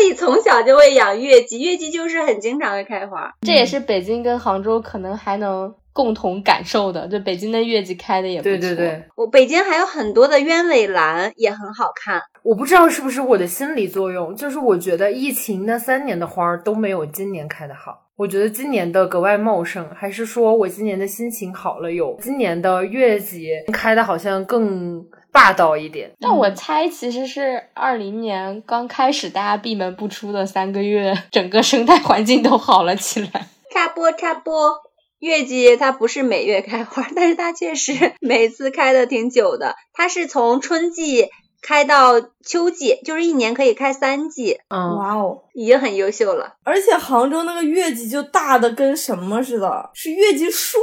[0.00, 3.32] 里从小就会养月季，月季就是很经常会开花。
[3.40, 8.50] 这也是北京跟杭州可能还能共同感受的，就北京的月季开的也不错。
[8.50, 12.20] 对对对，我北京还有很多的鸢尾兰也很好看。
[12.46, 18.06] 我不知道是不是我的心理作用，就是我觉得疫情那三年的花儿都没有今年开的好。
[18.14, 21.90] 我觉得今年的格外茂盛，还是说我今年的心情好了？
[21.90, 25.04] 有今年的月季开的好像更。
[25.32, 33.46] 霸道一点，但我猜其实是二零年刚开始，大家闭门不出的三个月，整个生态环境都好了起来。
[33.70, 34.72] 插播插播，
[35.18, 41.28] 月季它不是每月开花，但是它确实每次开的挺久的，它是从春季。
[41.66, 44.56] 开到秋季，就是一年可以开三季。
[44.68, 46.54] 嗯，哇哦，已经很优秀了。
[46.62, 50.78] 而且杭州那个月季就大的跟什么似的，是月季树，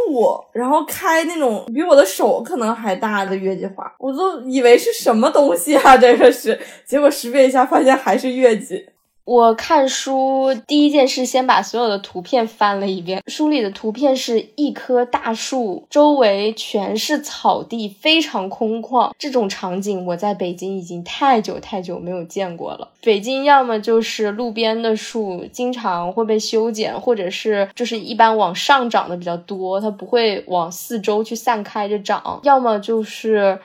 [0.52, 8.86] 然后开那种比我的手可能还大的月季花，我都以为是什么东西啊，这个是，结果识别一下发现还是月季。
[9.26, 13.24] 我看书第一件事，先把所有的图片翻了一遍。
[13.28, 19.12] 书里的图片是一棵大树，周围全是草地，非常空旷。
[19.18, 22.90] 这种场景我在北京已经太久太久没有见过了。
[23.02, 33.58] 北京要么就是路边的树经常会被修剪，或者是就是一般往上长的比较多，它不会往四周去散开着长；要么就是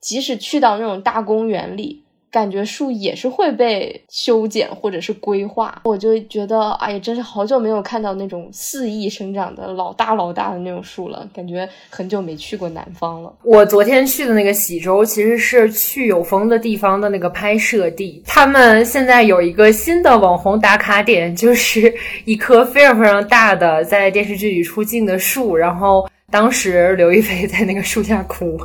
[0.00, 2.01] 即使去到那种大公园里。
[2.32, 5.80] 感觉树也是会被修剪或者是规划。
[5.84, 13.32] 我就觉得，哎呀，真是好久没有看到那种肆意生长的老大老大的那种树了，感觉很久没去过南方了。
[13.44, 18.22] 我昨天去的那个喜洲，其实是去有风的地方的那个拍摄地。
[18.26, 26.08] 他们现在有一个新的网红打卡点，就是一棵非常非常大的在电视剧里出镜的树，然后。
[26.32, 28.58] 当时刘亦菲在那个树下哭，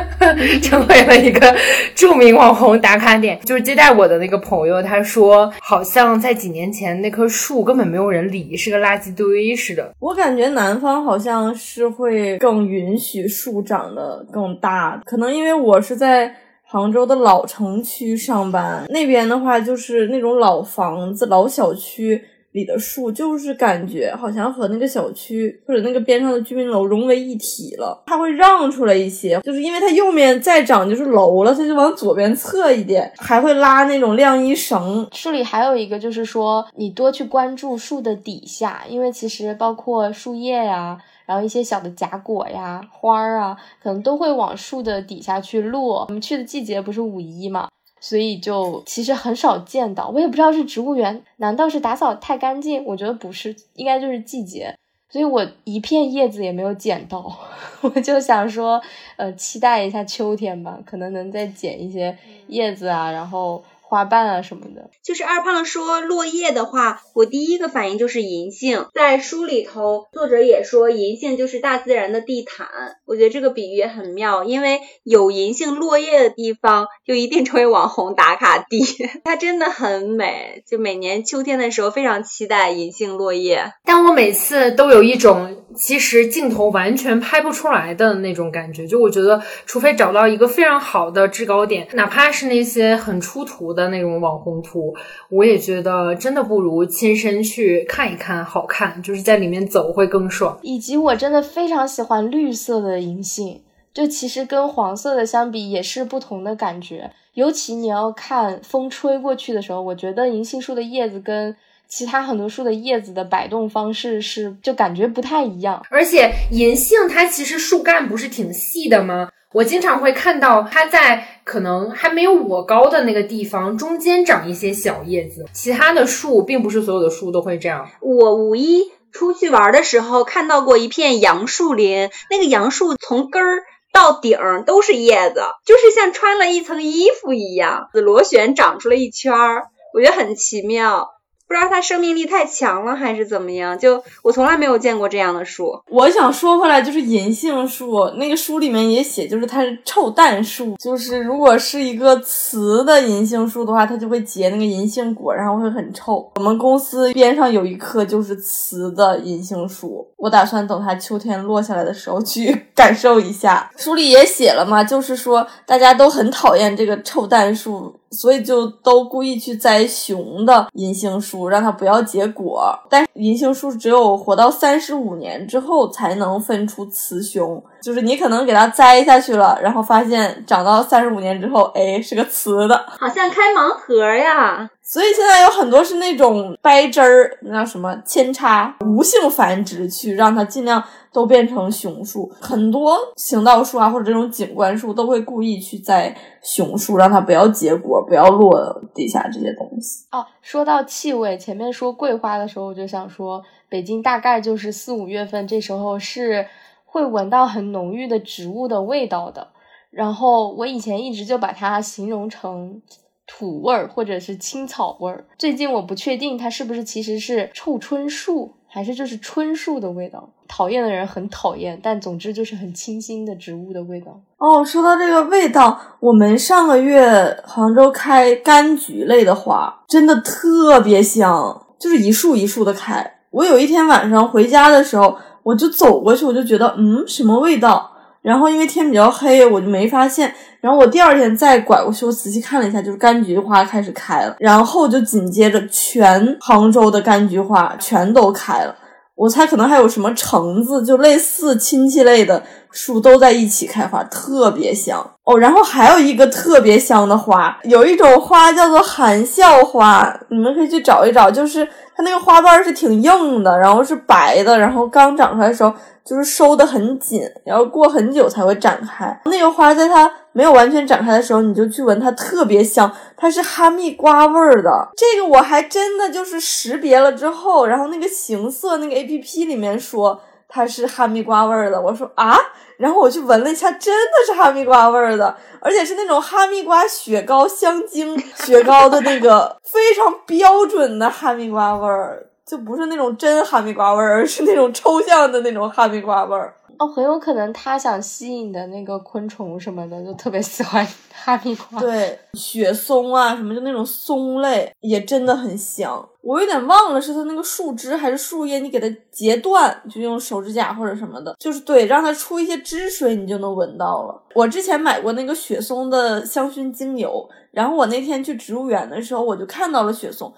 [0.64, 1.54] 成为了一个
[1.94, 3.38] 著名网红打卡点。
[3.44, 9.92] 就是接待我的那个朋友，他说好像在几年前那棵树根本没有人理，是个垃圾堆似的。
[9.98, 16.34] 我感觉南方好像是会更允许树长得更大，可能因为我是在
[16.64, 22.24] 杭州的老城区上班，那边的话就是那种老房子、老小区。
[22.52, 35.06] 里的树就是感觉好像和那个小区或者那个边上的居民楼融为一体了，它会让出来一些，就是因为它右面再长就是楼了，它就往左边侧一点，还会拉那种晾衣绳。
[35.12, 46.04] 树里还有一个就是说，你多去关注树的底下，因为其实包括树叶呀，然后一些小的假果呀、花儿啊，可能都会往树的底下去落。
[46.08, 47.68] 我们去的季节不是五一嘛？
[48.02, 52.84] 所以就其实很少见到，我也不知道是植物园，难道是打扫太干净？
[52.84, 54.76] 我觉得不是，应该就是季节。
[55.08, 57.38] 所以我一片叶子也没有捡到，
[57.82, 58.82] 我就想说，
[59.16, 63.62] 呃，期待一下秋天吧，可能能再捡一些叶子啊，然后。
[63.92, 68.86] 花瓣啊什么的，就是二胖说落叶的话，我第一个反应就是银杏。
[68.94, 72.66] 在书里头，作者也说银杏就是大自然的地毯。
[73.04, 78.82] 我觉得这个比喻也很妙，因为有银杏落叶的地方，就一定成为网红打卡地。
[79.24, 83.74] 它真的很美，就每年秋天的时候非常期待银杏落叶。
[83.84, 93.81] 但我每次都有一种其实镜头完全拍不出来的那种感觉，就我觉得，除非找到一个非常好的制高点，哪怕是那些很出图的。
[93.82, 94.94] 的那种网红图，
[95.28, 100.58] 我也觉得真的不如亲身去看一看好看，就是在里面走会更爽。
[100.62, 103.60] 以及我真的非常喜欢绿色的银杏，
[103.92, 107.10] 就其实跟黄色的相比也是不同的感觉。
[107.34, 111.56] 尤其你要看风吹过去的时候，我觉得银杏树的叶子跟
[111.88, 115.82] 其他很多树的叶子的摆动方式是就感觉不太一样。
[115.90, 119.28] 而且银杏它其实树干不是挺细的吗？
[119.52, 127.88] 我经常会看到它在可能还没有我高的那个地方中间长一些小叶子，其他的树并不是所有的树都会这样。
[128.00, 141.10] 我五一出去玩的时候看到过一片杨树林，那个杨树从根儿到顶都是叶子，就是像穿了一层衣服一样，螺旋长出了一圈儿，我觉得很奇妙。
[141.52, 145.78] 不知道它生命力太强了还是怎么样，就我从来没有见过这样的树。
[145.90, 156.26] 我想说回来，就是银杏树，那个书里面也写，就是它是臭蛋树，就是如果是一个雌的银杏树的话，它就会结那个银杏果，然后会很臭。
[156.36, 163.70] 我们公司边上有一棵就是雌的银杏树，我打算等它秋天落下来的时候去感受一下。
[163.76, 167.94] 书里也写了嘛，就是说大家都很讨厌这个臭蛋树。
[168.12, 172.78] 所以就都故意去栽雄的银杏树，让它不要结果。
[172.88, 184.68] 但银杏树只有活到三十五年之后才能分出雌雄，就是你可能给它栽下去了，然后发现长到三十五年之后，哎，是个雌的，好像开盲盒呀。
[184.84, 190.82] 所以现在有很多是那种掰枝儿，那叫什么扦插，无性繁殖，去让它尽量
[191.12, 192.30] 都变成雄树。
[192.40, 200.06] 很多行道树啊，或者这种景观树，都会故意去栽雄树，让它不要结果，不要落地下这些东西。
[200.10, 206.46] 哦，说到气味，前面说桂花的时候，我就想说，北京大概就是四五月份，这时候是
[206.84, 209.48] 会闻到很浓郁的植物的味道的。
[209.90, 212.80] 然后我以前一直就把它形容成。
[213.24, 220.30] 土味儿或者是青草味儿，最近我不确定它是不是其实是臭椿树，还是就是椿树的味道。
[220.48, 224.18] 讨厌的人很讨厌，但总之就是很清新的植物的味道。
[224.38, 233.18] 哦，说到这个味道，我们上个月杭州开柑橘类的花，真的特别香，就是一束一束的开。
[233.30, 237.91] 我有一天晚上回家的时候，我就走过去，我就觉得，嗯，什么味道？
[238.22, 240.32] 然后因为天比较黑，我就没发现。
[240.60, 244.36] 然后我第二天再拐过去，我仔细看了一下，就是柑橘花开始开了。
[244.38, 248.74] 然后就紧接着，全杭州的柑橘花全都开了。
[249.14, 255.38] 我猜可能还有什么橙子，就类似亲戚类的树都在一起开花，特别香哦。
[255.38, 261.64] 然后还有一个特别香的花，有一种花叫做含笑花，你们可以去找一找，就是
[261.96, 265.72] 它那个花瓣是挺硬的，然后是白的，然后刚长出来的时候
[266.04, 269.20] 就是收的很紧，然后过很久才会展开。
[269.26, 274.88] 那个花在它没有完全展开的时候，你就去闻它，特别香，它是哈密瓜味儿的。
[274.96, 280.20] 这个我还真的就是识别了之后，然后那个行色那个 A P P 里面说。
[280.54, 282.36] 它是哈密瓜味儿的，我说啊，
[282.82, 296.52] 然后我去闻了一下，真的是哈密瓜味儿的，而且是那种哈密瓜雪糕香精 雪糕的那个非常标准的哈密瓜味儿，就不是那种真哈密瓜味儿，而是那种抽象的那种哈密瓜味儿。
[296.78, 301.80] 哦，很有可能他想吸引的那个昆虫什么的，就特别喜欢 哈密瓜。
[301.80, 306.08] 对，雪松啊，什么就那种松类，也真的很香。
[306.20, 314.22] 我有点忘了是它那个树枝还是树叶，你给它截断，就用手指甲或者什么的，就是对，让它出一些汁水，你就能闻到了。
[314.34, 320.32] 我之前买过那个雪松的香薰精油，然后我那天去植物园的时候，我就看到了雪松。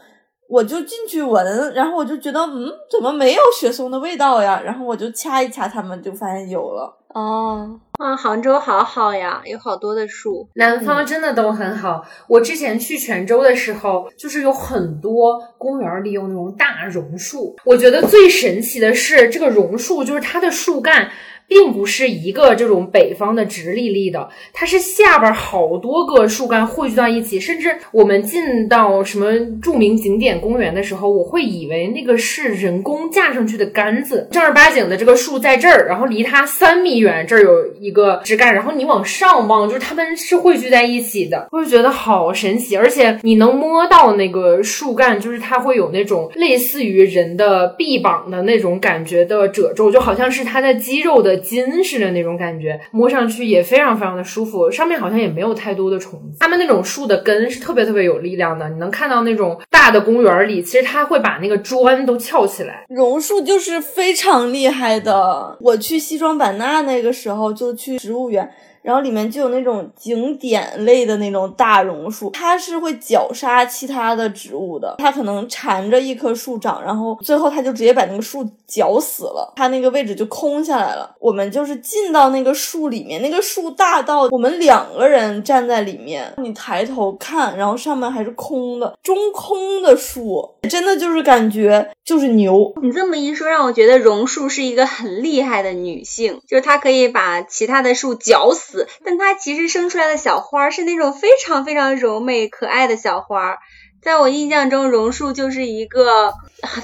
[0.48, 4.60] 我就进去闻，然后我就觉得，嗯，怎么没有雪松的味道呀？
[4.64, 6.96] 然后我就掐一掐它们，就发现有了。
[7.14, 10.48] 哦，啊，杭州好好呀，有好多的树。
[10.54, 12.04] 南方真的都很好。
[12.28, 17.54] 我之前去泉州的时候，就是有很多公园里有那种大榕树。
[17.64, 21.08] 我觉得最神奇的是，这个榕树就是它的树干。
[21.46, 51.33] 并不是一个这种北方的直立立的，它是下边好多个树干汇聚到一起，甚至我们进到什么著名景点公园的时候，我会以为那个是人工架上去的杆子，正儿八经的这个树在这儿，然后离它三米远这儿有一个枝干，然后你往上望，就是它们是汇聚在一起的，我就觉得好神奇，而且你能摸到那个树干，就是它会有那种类似于人的臂膀的那种感觉的褶皱，就好像是它的肌肉的。
[51.36, 54.70] 金似的那种感觉，摸上去也非常非常的舒服。
[54.70, 56.38] 上面好像也没有太多的虫子。
[56.40, 62.84] 它们那种树的根是特别特别有力量的，你能看到那种大的公园里，其实它会把那个砖都翘起来。
[62.88, 65.56] 榕树就是非常厉害的。
[65.60, 68.50] 我去西双版纳那个时候就去植物园。
[68.84, 74.94] 然后里面就有那种景点类的那种大榕树，它是会绞杀其他的植物的。
[74.98, 81.14] 它可能缠着一棵树长，然后最后它就直接把那个树绞死了，它那个位置就空下来了。
[81.18, 92.74] 我们就是进到那个树里面，那个树大到我们两个人站在里面，你抬头看，然后上面还是空的，中空的树，真的就是感觉就是牛。
[92.82, 98.73] 你这么一说，让我觉得榕树是一个很厉害的女性，就是她可以把其他的树绞死。
[99.04, 103.58] 但它其实生出来的小花是那种非常非常柔美可爱的小花。
[104.02, 106.34] 在我印象中，榕树就是一个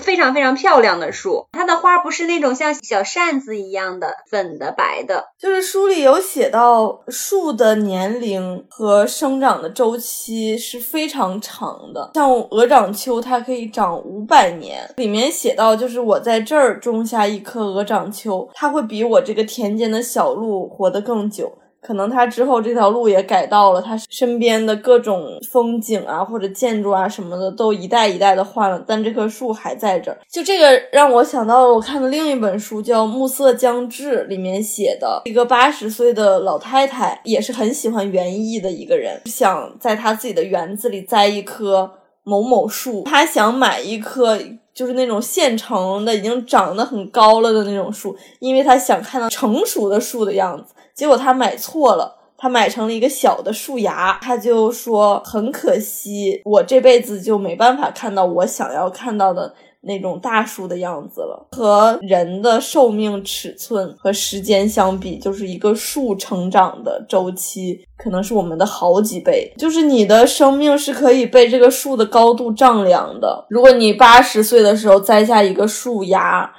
[0.01, 1.47] 非常非常漂亮的树。
[1.53, 12.11] 它的花不是那种像小扇子一样的粉的白的，就是书里有写到树的年龄和生长的周期是非常长的。
[12.15, 14.91] 像鹅掌楸，它可以长五百年。
[14.97, 21.53] 里面写到，就是我在这儿种下一棵鹅掌楸，它会比我这个田间的小路活得更久。
[21.81, 30.19] 可能他之后这条路也改道了，他身边的各种风景啊或者建筑啊什么的都一代一代的换了，但这棵树还在这儿。
[30.31, 41.91] 就这个让我想到了我看的另一本书，叫《暮色将至》，里面写的一个八十岁的老太太，也是很喜欢园艺的一个人，想在他自己的园子里栽一棵
[42.23, 44.39] 某某树，他想买一棵
[44.75, 50.75] 就是那种现成的已经长得很高了的那种树，因为他想看到成熟的树的样子。
[51.01, 61.49] 结果他买错了，他买成了一个小的树芽，他就说很可惜，我这辈子就没办法看到我想要看到的那种大树的样子了。
[61.53, 73.47] 和人的寿命尺寸和时间相比，就是一个树成长的周期可能是我们的好几倍，就是你的生命是可以被这个树的高度丈量的。
[73.49, 76.53] 如果你八十岁的时候栽下一个树芽。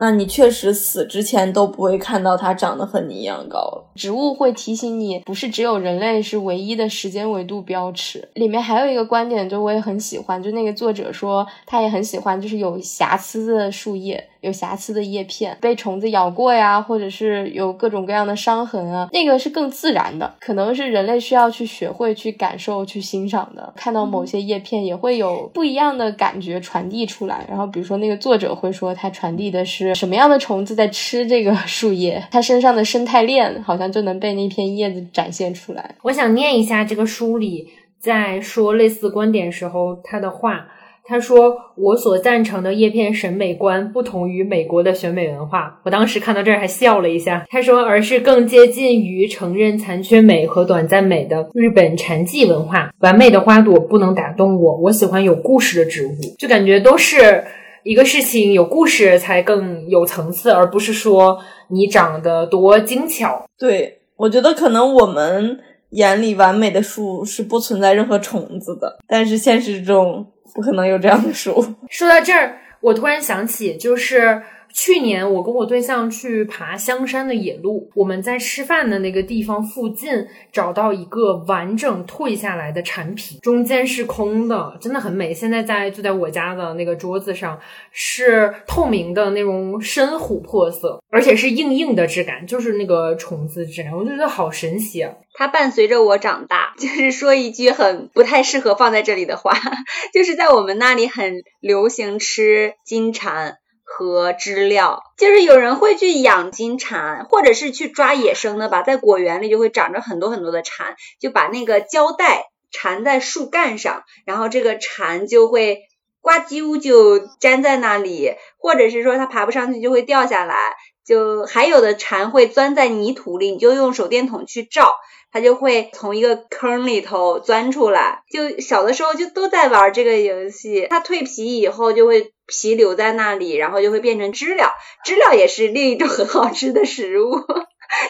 [0.00, 3.84] 那你确实死之前都不会看到它长得和你一样高了。
[3.96, 8.28] 植物会提醒你，不是只有人类是唯一的时间维度标尺。
[8.34, 14.28] 里面还有一个观点，就我也很喜欢，就那个作者说他也很喜欢，就是有瑕疵的树叶。
[14.40, 23.72] 有瑕疵的叶片被虫子咬过呀，或者是有各种各样的伤痕啊，那个是更自然的，可能是人类需要去学会去感受、去欣赏的。
[23.76, 27.44] 看到某些叶片也会有不一样的感觉传递出来。
[27.48, 35.94] 然后比如说那个作者会说，他传递的是什么样的虫子在吃这个 树叶，它身上的生态链好像就能被那片叶子展现出来。
[36.02, 37.68] 我想念一下这个书里
[37.98, 40.68] 在说类似观点时候他的话。
[41.08, 47.46] 他说：“我所赞成的叶片审美观不同于美国的选美文化。”我当时看到这儿还笑了一下。
[47.48, 52.92] 他说：“而是更接近于承认残缺美和短暂美的日本禅寂文化。
[52.98, 57.42] 完美的花朵不能打动我，我喜欢有故事的植物。”就感觉都是
[57.84, 61.38] 一个事情，有故事才更有层次，而不是说
[61.68, 63.46] 你长得多精巧。
[63.58, 65.58] 对，我觉得可能我们
[65.92, 70.26] 眼里完美的树是不存在任何虫子的，但是现实中。
[70.54, 71.74] 不可能有这样的书。
[71.88, 74.42] 说到这儿，我突然想起，就是
[74.72, 85.32] 去年我跟我对象去爬香山的野路，我们在吃饭的那个地方附近找到一个完整退下来的产品，中间是空的，真的很美。
[85.34, 87.58] 现在在就在我家的那个桌子上，
[87.90, 95.12] 是透明的那种深琥珀色，而且是硬硬的质感，就是那个虫子质感，我就觉得好神奇啊。
[95.34, 99.52] 它伴随着我长大，就是说一句很不太适合放在这里的话，
[100.12, 103.58] 就是在我们那里很流行吃金蝉
[103.90, 115.80] 和知了，就是有人会去养金蝉，或者是去抓野生的吧，在果园里就会长着很多很多的蝉，就把那个胶带缠在树干上，然后这个蝉就会
[116.20, 120.56] 呱唧就粘在那里，或者是说它爬不上去就会掉下来，
[121.04, 124.94] 就还有的蝉会钻在泥土里，你就用手电筒去照。
[125.32, 130.86] 它就会从一个坑里头钻出来，就小的时候就都在玩这个游戏。
[130.88, 134.72] 它蜕皮以后就会皮留在那里，然后就会变成知了。
[135.04, 137.36] 知了也是另一种很好吃的食物，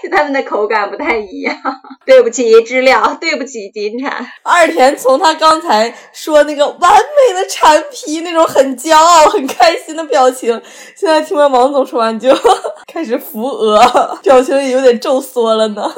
[0.03, 1.57] 就它们的口感不太一样。
[2.07, 4.27] 对不起知了，对不起金蝉。
[4.45, 10.63] 二田从他刚才说那个完美的蝉皮那种很骄傲、很开心的表情，
[10.97, 12.31] 现在听完王总说完就
[12.91, 15.93] 开始扶额，表情也有点皱缩了呢。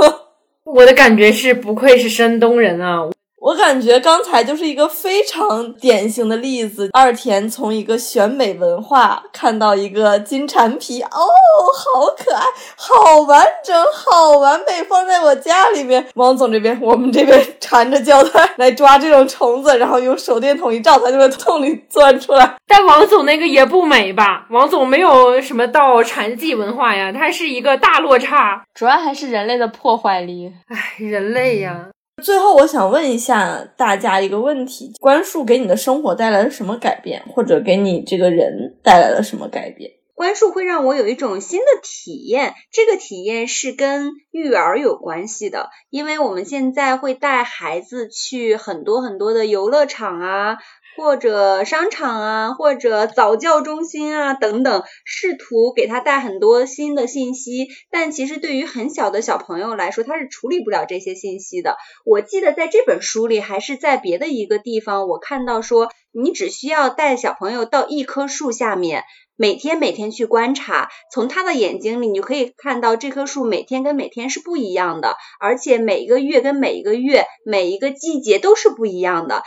[0.65, 3.09] 我的感觉是，不愧是山东人啊。
[3.41, 6.91] 我感觉刚才就是一个非常典型的例子。
[6.93, 12.45] 二田从一个选美文化看到一个金蝉皮，哦，好可爱，
[12.77, 16.07] 好完整，好完美，放在我家里面。
[16.17, 22.57] 王总这边，我们这边缠着胶带来抓这种虫子，然后用手电筒一照，它就会从里钻出来。
[22.67, 24.47] 但王总那个也不美吧？
[24.51, 28.63] 王总没有什么到禅寂文化呀，它是一个大落差。
[28.75, 30.53] 主要还是人类的破坏力。
[30.69, 31.87] 唉，人类呀。
[32.21, 39.93] 最后，我想问一下大家一个问题：关树给你的生活带来了什么改变，或者给你这个人带来了什么改变？
[40.15, 50.59] 关树会让我有一种新的体验，这个体验是跟育儿有关系的，因为我们现在会带孩子去很多很多的游乐场啊。
[51.01, 61.79] 或者商场啊，或者早教中心啊等等，试图给他带很多新的信息，但其实对于很小的小朋友来说，他是处理不了这些信息的。
[62.05, 69.05] 我记得在这本书里，还是在别的一个地方，我看到说，你只需要带小朋友到一棵树下面，
[69.37, 79.43] 每天每天去观察，从他的眼睛里，你就可以看到这棵树每天跟每天是不一样的，而且每一个月跟每一个月，每一个季节都是不一样的。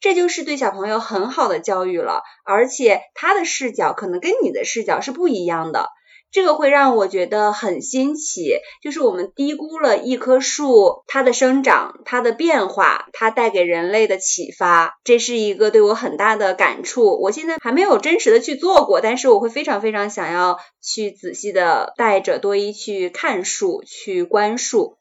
[0.00, 5.88] 这就是对小朋友很好的教育了，而且他的视角可能跟你的视角是不一样的，
[6.30, 8.58] 这个会让我觉得很新奇。
[8.82, 17.20] 就是我们低估了一棵树它的生长、它的变化、它带给人类的启发，这是一个对我很大的感触。
[17.20, 24.97] 我现在还没有真实的去做过，但是我会非常非常想要去仔细的带着多一去看树、去观树。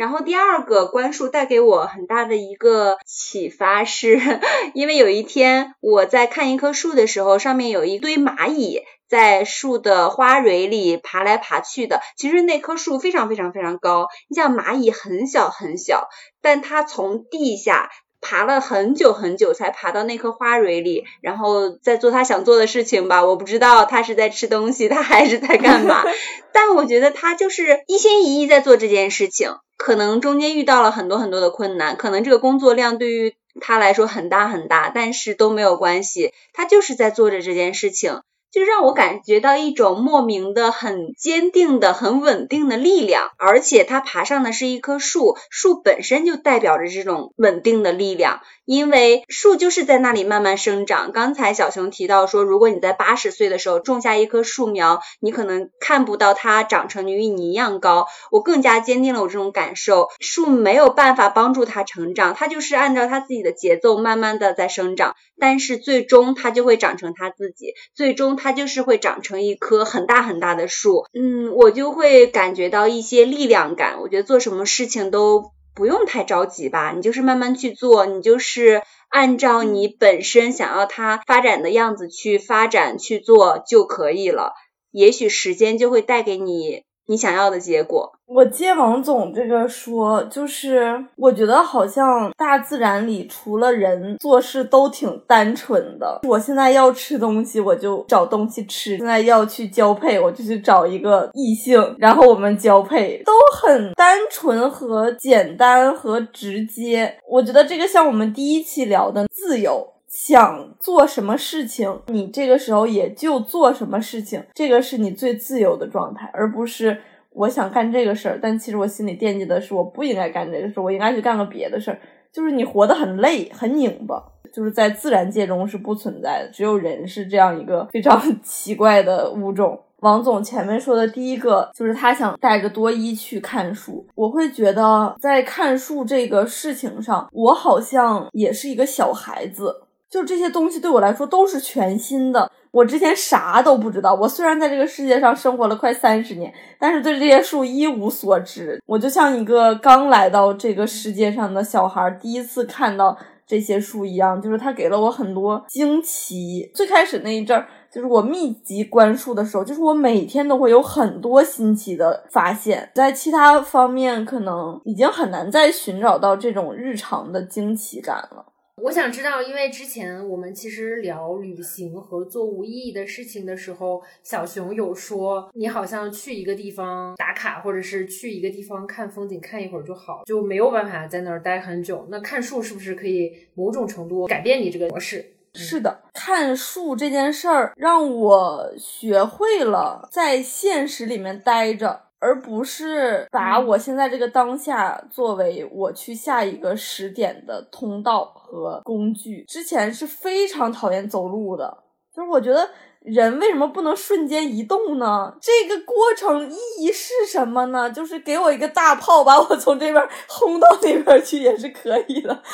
[0.00, 4.18] 然后第二个观树带给我很大的一个启发，是
[4.72, 8.80] 因为有一天我在看一棵树的时候，上面有一堆蚂蚁
[9.10, 12.00] 在树的花蕊里爬来爬去的。
[12.16, 16.08] 其实那棵树非常非常非常高，你像蚂蚁很小很小，
[16.40, 17.90] 但它从地下
[18.20, 23.24] 爬了很久很久才爬到那棵花蕊里，然后在做他想做的事情吧。
[23.24, 26.04] 我不知道他是在吃东西，他还是在干嘛，
[26.52, 29.56] 但我觉得他就是一心一意在做这件事情。
[29.76, 38.20] 可能中间遇到了很多很多的困难，可能这个工作量对于他来说很大很大，但是都没有关系，他就是在做着这件事情。
[38.52, 51.12] 就让我感觉到一种莫名的、很坚定的、很稳定的力量，而且它爬上的是一棵树，树本身就代表着这种稳定的力量，因为树就是在那里慢慢生长。
[51.12, 58.08] 刚才小熊提到说，如果你在八十岁的时候种下一棵树苗，你可能看不到它长成与你一样高。
[58.32, 68.39] 我更加坚定了我这种感受，树没有办法帮助它成长，它就是按照它自己的节奏慢慢的在生长，但是最终它就会长成它自己，最终。
[68.40, 74.00] 它就是会长成一棵很大很大的树，嗯，我就会感觉到一些力量感。
[74.00, 84.54] 我觉得做什么事情都不用太着急吧，你就是慢慢去做，你就是按照你本身想要它发展的样子去发展去做就可以了。
[84.90, 88.08] 也许时间就会带给你你想要的结果。
[88.24, 96.20] 我接王总这个说，就是我觉得好像大自然里除了人做事都挺单纯的。
[96.22, 107.12] 我现在要吃东西，我就找东西吃；现在要去交配，我就去找一个异性，然后我们交配，都很单纯和简单和直接。
[107.28, 117.00] 我觉得这个像我们第一期聊的自由，想做什么事情，你这个时候也就做什么事情，这个是你最自由的状态，而不是。
[117.32, 122.00] 我想干这个事儿，但其实我心里惦记的是，我不应该干这个事儿，我应该去干个别的事儿。
[122.32, 124.20] 就是你活得很累，很拧巴，
[124.52, 129.80] 就是在自然界中是不存在的，只有人是这样一个非常奇怪的物种。
[130.00, 134.04] 王总前面说的第一个，就是他想带着多一去看书。
[134.16, 142.50] 我会觉得在看书这个事情上，我好像也是一个小孩子，就这些东西对我来说都是全新的。
[142.72, 148.80] 我之前啥都不知道，我虽然在这个世界上生活了快三十年，但是对这些树一无所知。
[148.86, 156.70] 我就像一个刚来到这个世界上的小孩，第一次看到这些树一样，就是它给了我很多惊奇。
[156.72, 162.88] 最开始那一阵儿，就是我密集观树的时候，就是我每天都会有很多新奇的发现。
[162.94, 168.46] 在其他方面，可能已经很难再寻找到这种日常的惊奇感了。
[168.82, 182.06] 我想知道，因为之前我们其实聊旅行和做无意义的事情的时候，小熊有说你好像去一个地方打卡，或者是去一个地方看风景，看一会儿就好，就没有办法在那儿待很久。
[182.10, 185.34] 那看树是不是可以某种程度改变你这个模式？
[185.52, 192.09] 是的，看树这件事儿让我学会了在现实里面待着。
[192.20, 199.44] 而不是把我现在这个当下作为我去下一个时点的通道和工具。
[199.48, 201.78] 之前是非常讨厌走路的，
[202.14, 202.68] 就是我觉得
[203.00, 205.34] 人为什么不能瞬间移动呢？
[205.40, 207.90] 这个过程意义是什么呢？
[207.90, 212.34] 就是给我一个大炮，把我从这边轰到那边去也是可以的。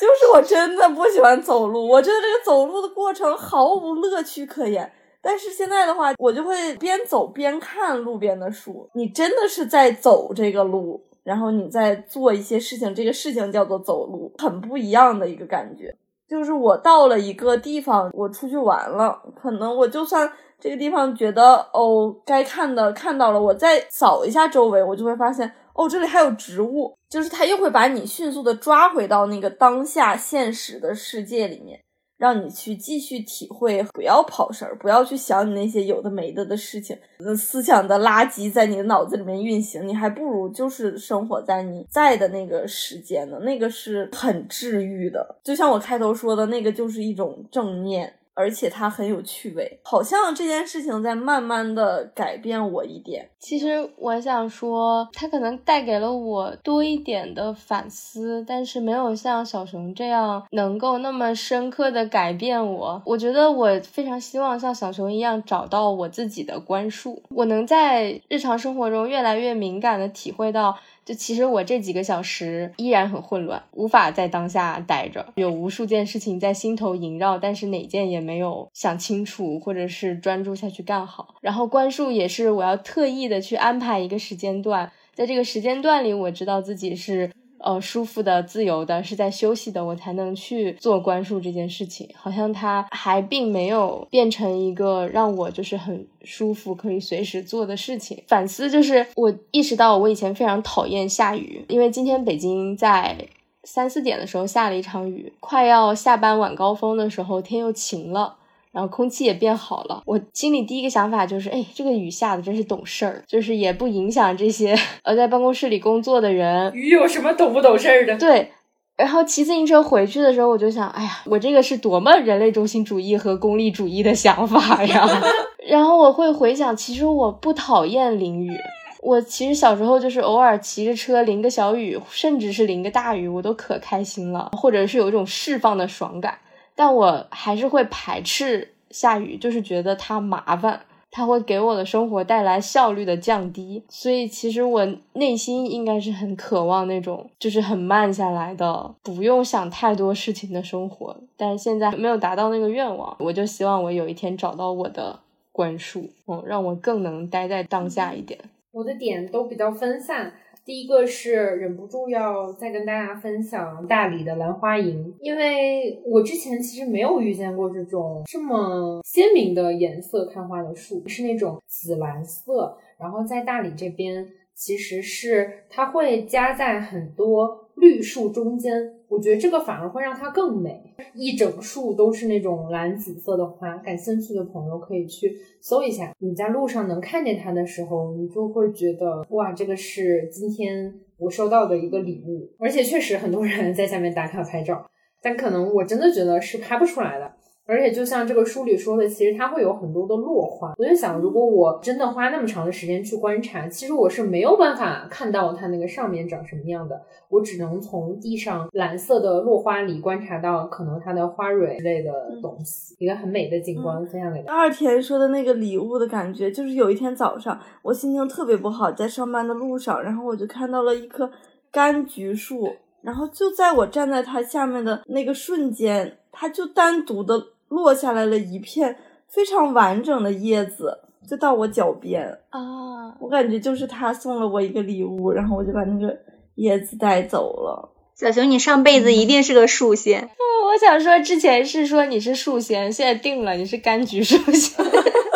[0.00, 4.90] 就是我真的不喜欢走路，我觉得这个走路的过程毫无乐趣可言。
[5.20, 8.88] 但是现在的话，我就会边走边看路边的树。
[8.94, 15.94] 你真的是在走这个路，然后你在做一些事情，这个事情叫做走路，很不一样的一个感觉。
[16.28, 31.80] 就是我到了一个地方，我出去玩了，可能我就算这个地方觉得哦，该看的看到了，我再扫一下周围，我就会发现哦，这里还有植物，就是它又会把你迅速的抓回到那个当下现实的世界里面。
[32.18, 36.98] 让你去继续体会，不要跑神儿，不要去想你那些有的没的的事情，
[37.36, 45.36] 思想的垃圾在你的脑子里面运行，你还不如就是生活在你在的那个时间呢，那个是很治愈的。
[45.42, 48.12] 就像我开头说的那个，就是一种正念。
[48.38, 53.28] 而且它很有趣味，好像这件事情在慢慢的改变我一点。
[53.40, 63.02] 其实我想说，它可能带给了我多一点的反思，但是没有像小熊这样能够那么深刻的改变我。
[63.04, 70.78] 我觉得我非常希望像小熊一样找到我自己的关数，我能在日常生活中越来越敏感的体会到。
[71.08, 81.36] 就其实我这几个小时依然很混乱，无法在当下待着，有无数件事情在心头萦绕，但是哪件也没有想清楚，或者是专注下去干好。
[81.40, 87.30] 然后关数也是我要特意的去安排一个时间段，在这个时间段里，我知道自己是。
[87.60, 92.08] 呃，舒服的、自由的，是在休息的，我才能去做关数这件事情。
[92.14, 98.22] 好像它还并没有变成一个让我就是很舒服、可以随时做的事情。
[98.26, 103.28] 反思就是，我意识到我以前非常讨厌下雨，因为今天北京在
[103.64, 108.36] 三四点的时候下了一场雨，快要下班晚高峰的时候天又晴了。
[108.72, 116.72] 然后空气也变好了，我心里第一个想法就是，哎，这个雨下的真是懂事儿，就是也不影响这些呃在办公室里工作的人。
[116.74, 118.16] 雨有什么懂不懂事儿的？
[118.18, 118.52] 对。
[118.96, 125.08] 然后骑自行车回去的时候，我就想，哎呀，我这个是多么人类中心主义和功利主义的想法呀！
[125.68, 128.58] 然后我会回想，其实我不讨厌淋雨，
[129.00, 136.36] 我其实小时候就是偶尔骑着车淋个小雨，甚至是淋个大雨，我都可开心了，或者是有一种释放的爽感。
[136.78, 143.82] 但我还是会排斥下雨，就是觉得它麻烦，它会给我的生活带来效率的降低。
[143.88, 151.16] 所以其实我内心应该是很渴望那种就是很慢下来的，不用想太多事情的生活。
[151.36, 155.18] 但是现在没有达到那个愿望，我就希望我有一天找到我的
[155.50, 158.38] 关树，嗯，让我更能待在当下一点。
[158.70, 160.32] 我的点都比较分散。
[160.68, 174.28] 第一个是忍不住要再跟大家分享大理的兰花楹，因为我之前其实没有遇见过这种这么鲜明的颜色看花的树，是那种紫蓝色，然后在大理这边。
[174.54, 180.94] 其实是它会夹在很多绿树中间，我觉得这个反而会让它更美。
[181.14, 186.14] 一整束都是那种蓝紫色的花，感兴趣的朋友可以去搜一下。
[186.18, 192.50] 你在路上能看见它的时候，你就会觉得哇，这个是今天我收到的一个礼物。
[192.58, 194.88] 而且确实很多人在下面打卡拍照，
[195.22, 197.32] 但可能我真的觉得是拍不出来的。
[197.68, 200.72] 而且就像这个书里说的，其实它会有很多的落花。
[200.78, 206.98] 我就想，如果我真的花那么长的时间去观察，其实我是没有办法看到它那个上面长什么样的。
[207.28, 212.10] 我只能从地上蓝色的落花里观察到可能它的花蕊之类的
[212.40, 214.58] 东西，一个很美的景观分享给大家。
[214.58, 221.30] 二田说的那个礼物的感觉，就是有一天早上我心情特别不好，在上班的路上，然后我就看到了一棵
[221.70, 222.66] 柑橘树，
[223.02, 227.38] 然后就在我站在它下面的那个瞬间，它就单独的。
[227.68, 228.96] 落下来了一片
[229.28, 230.98] 非常完整的叶子，
[231.28, 233.14] 就到我脚边啊！
[233.20, 236.16] 我感觉就是他送了我一个礼物，然后我就把那个
[236.54, 237.90] 叶子带走了。
[238.14, 240.22] 小熊，你上辈子一定是个树仙。
[240.22, 244.84] 嗯，我想说，之前是说你是树仙，现在定了你是柑橘树仙。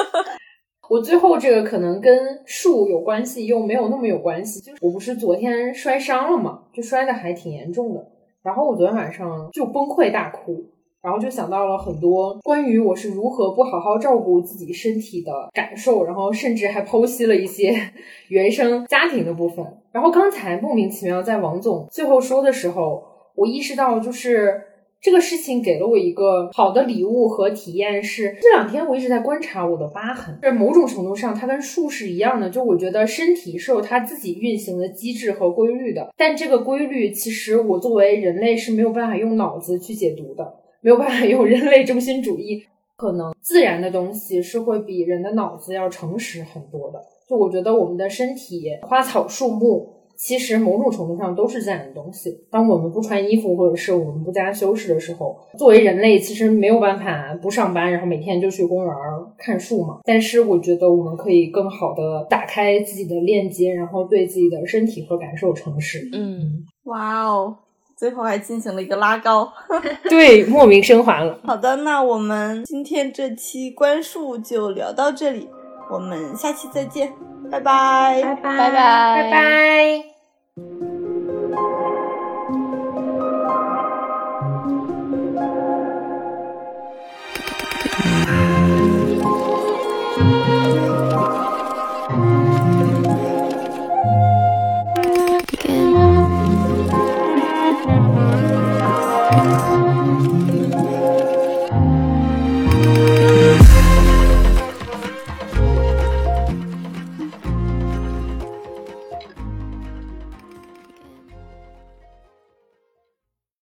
[0.91, 4.61] 我最后这个可能跟树有关系，又没有那么有关系。
[4.61, 8.07] 就是我不是昨天摔伤了嘛，就摔的还挺严重的，
[8.43, 10.65] 然后我昨天晚上就崩溃大哭。
[11.03, 17.77] 然后就想到了很多关于我是如何不好好照顾自己身体的感受，然后甚至还剖析了一些
[18.29, 19.67] 原生家庭的部分。
[19.91, 23.03] 然后刚才莫名其妙在王总最后说的时候，
[23.35, 24.63] 我意识到就是
[25.01, 40.62] 这个事情给了我一个好的礼物和体验，是这两天我一直在观察我的疤痕，在某种程度上它跟树是一样的，就我觉得身体是有它自己运行的机制和规律的，但这个规律其实我作为人类是没有办法用脑子去解读的。
[40.83, 42.63] 没有办法用人类中心主义，
[42.97, 47.01] 可能自然的东西是会比人的脑子要诚实很多的。
[47.29, 52.37] 就我觉得我们的身体、花草树木，其实某种程度上都是自然的东西。
[52.51, 58.95] 当我们不穿衣服或者是我们不加修饰的时候，作为人类，其实没有办法不上班，然后每天就去公园
[59.39, 60.01] 看树嘛。
[60.05, 66.11] 但是我觉得我们可以更好的打开自己的链接，然后对自己的身体和感受诚实。
[66.13, 67.57] 嗯，哇哦。
[67.97, 69.53] 最后还进行了一个拉高，
[70.09, 71.39] 对，莫名升华了。
[71.47, 75.49] 好的，那我们今天这期关数就聊到这里，
[75.91, 77.13] 我们下期再见，
[77.51, 80.12] 拜拜，拜拜，拜拜，拜拜。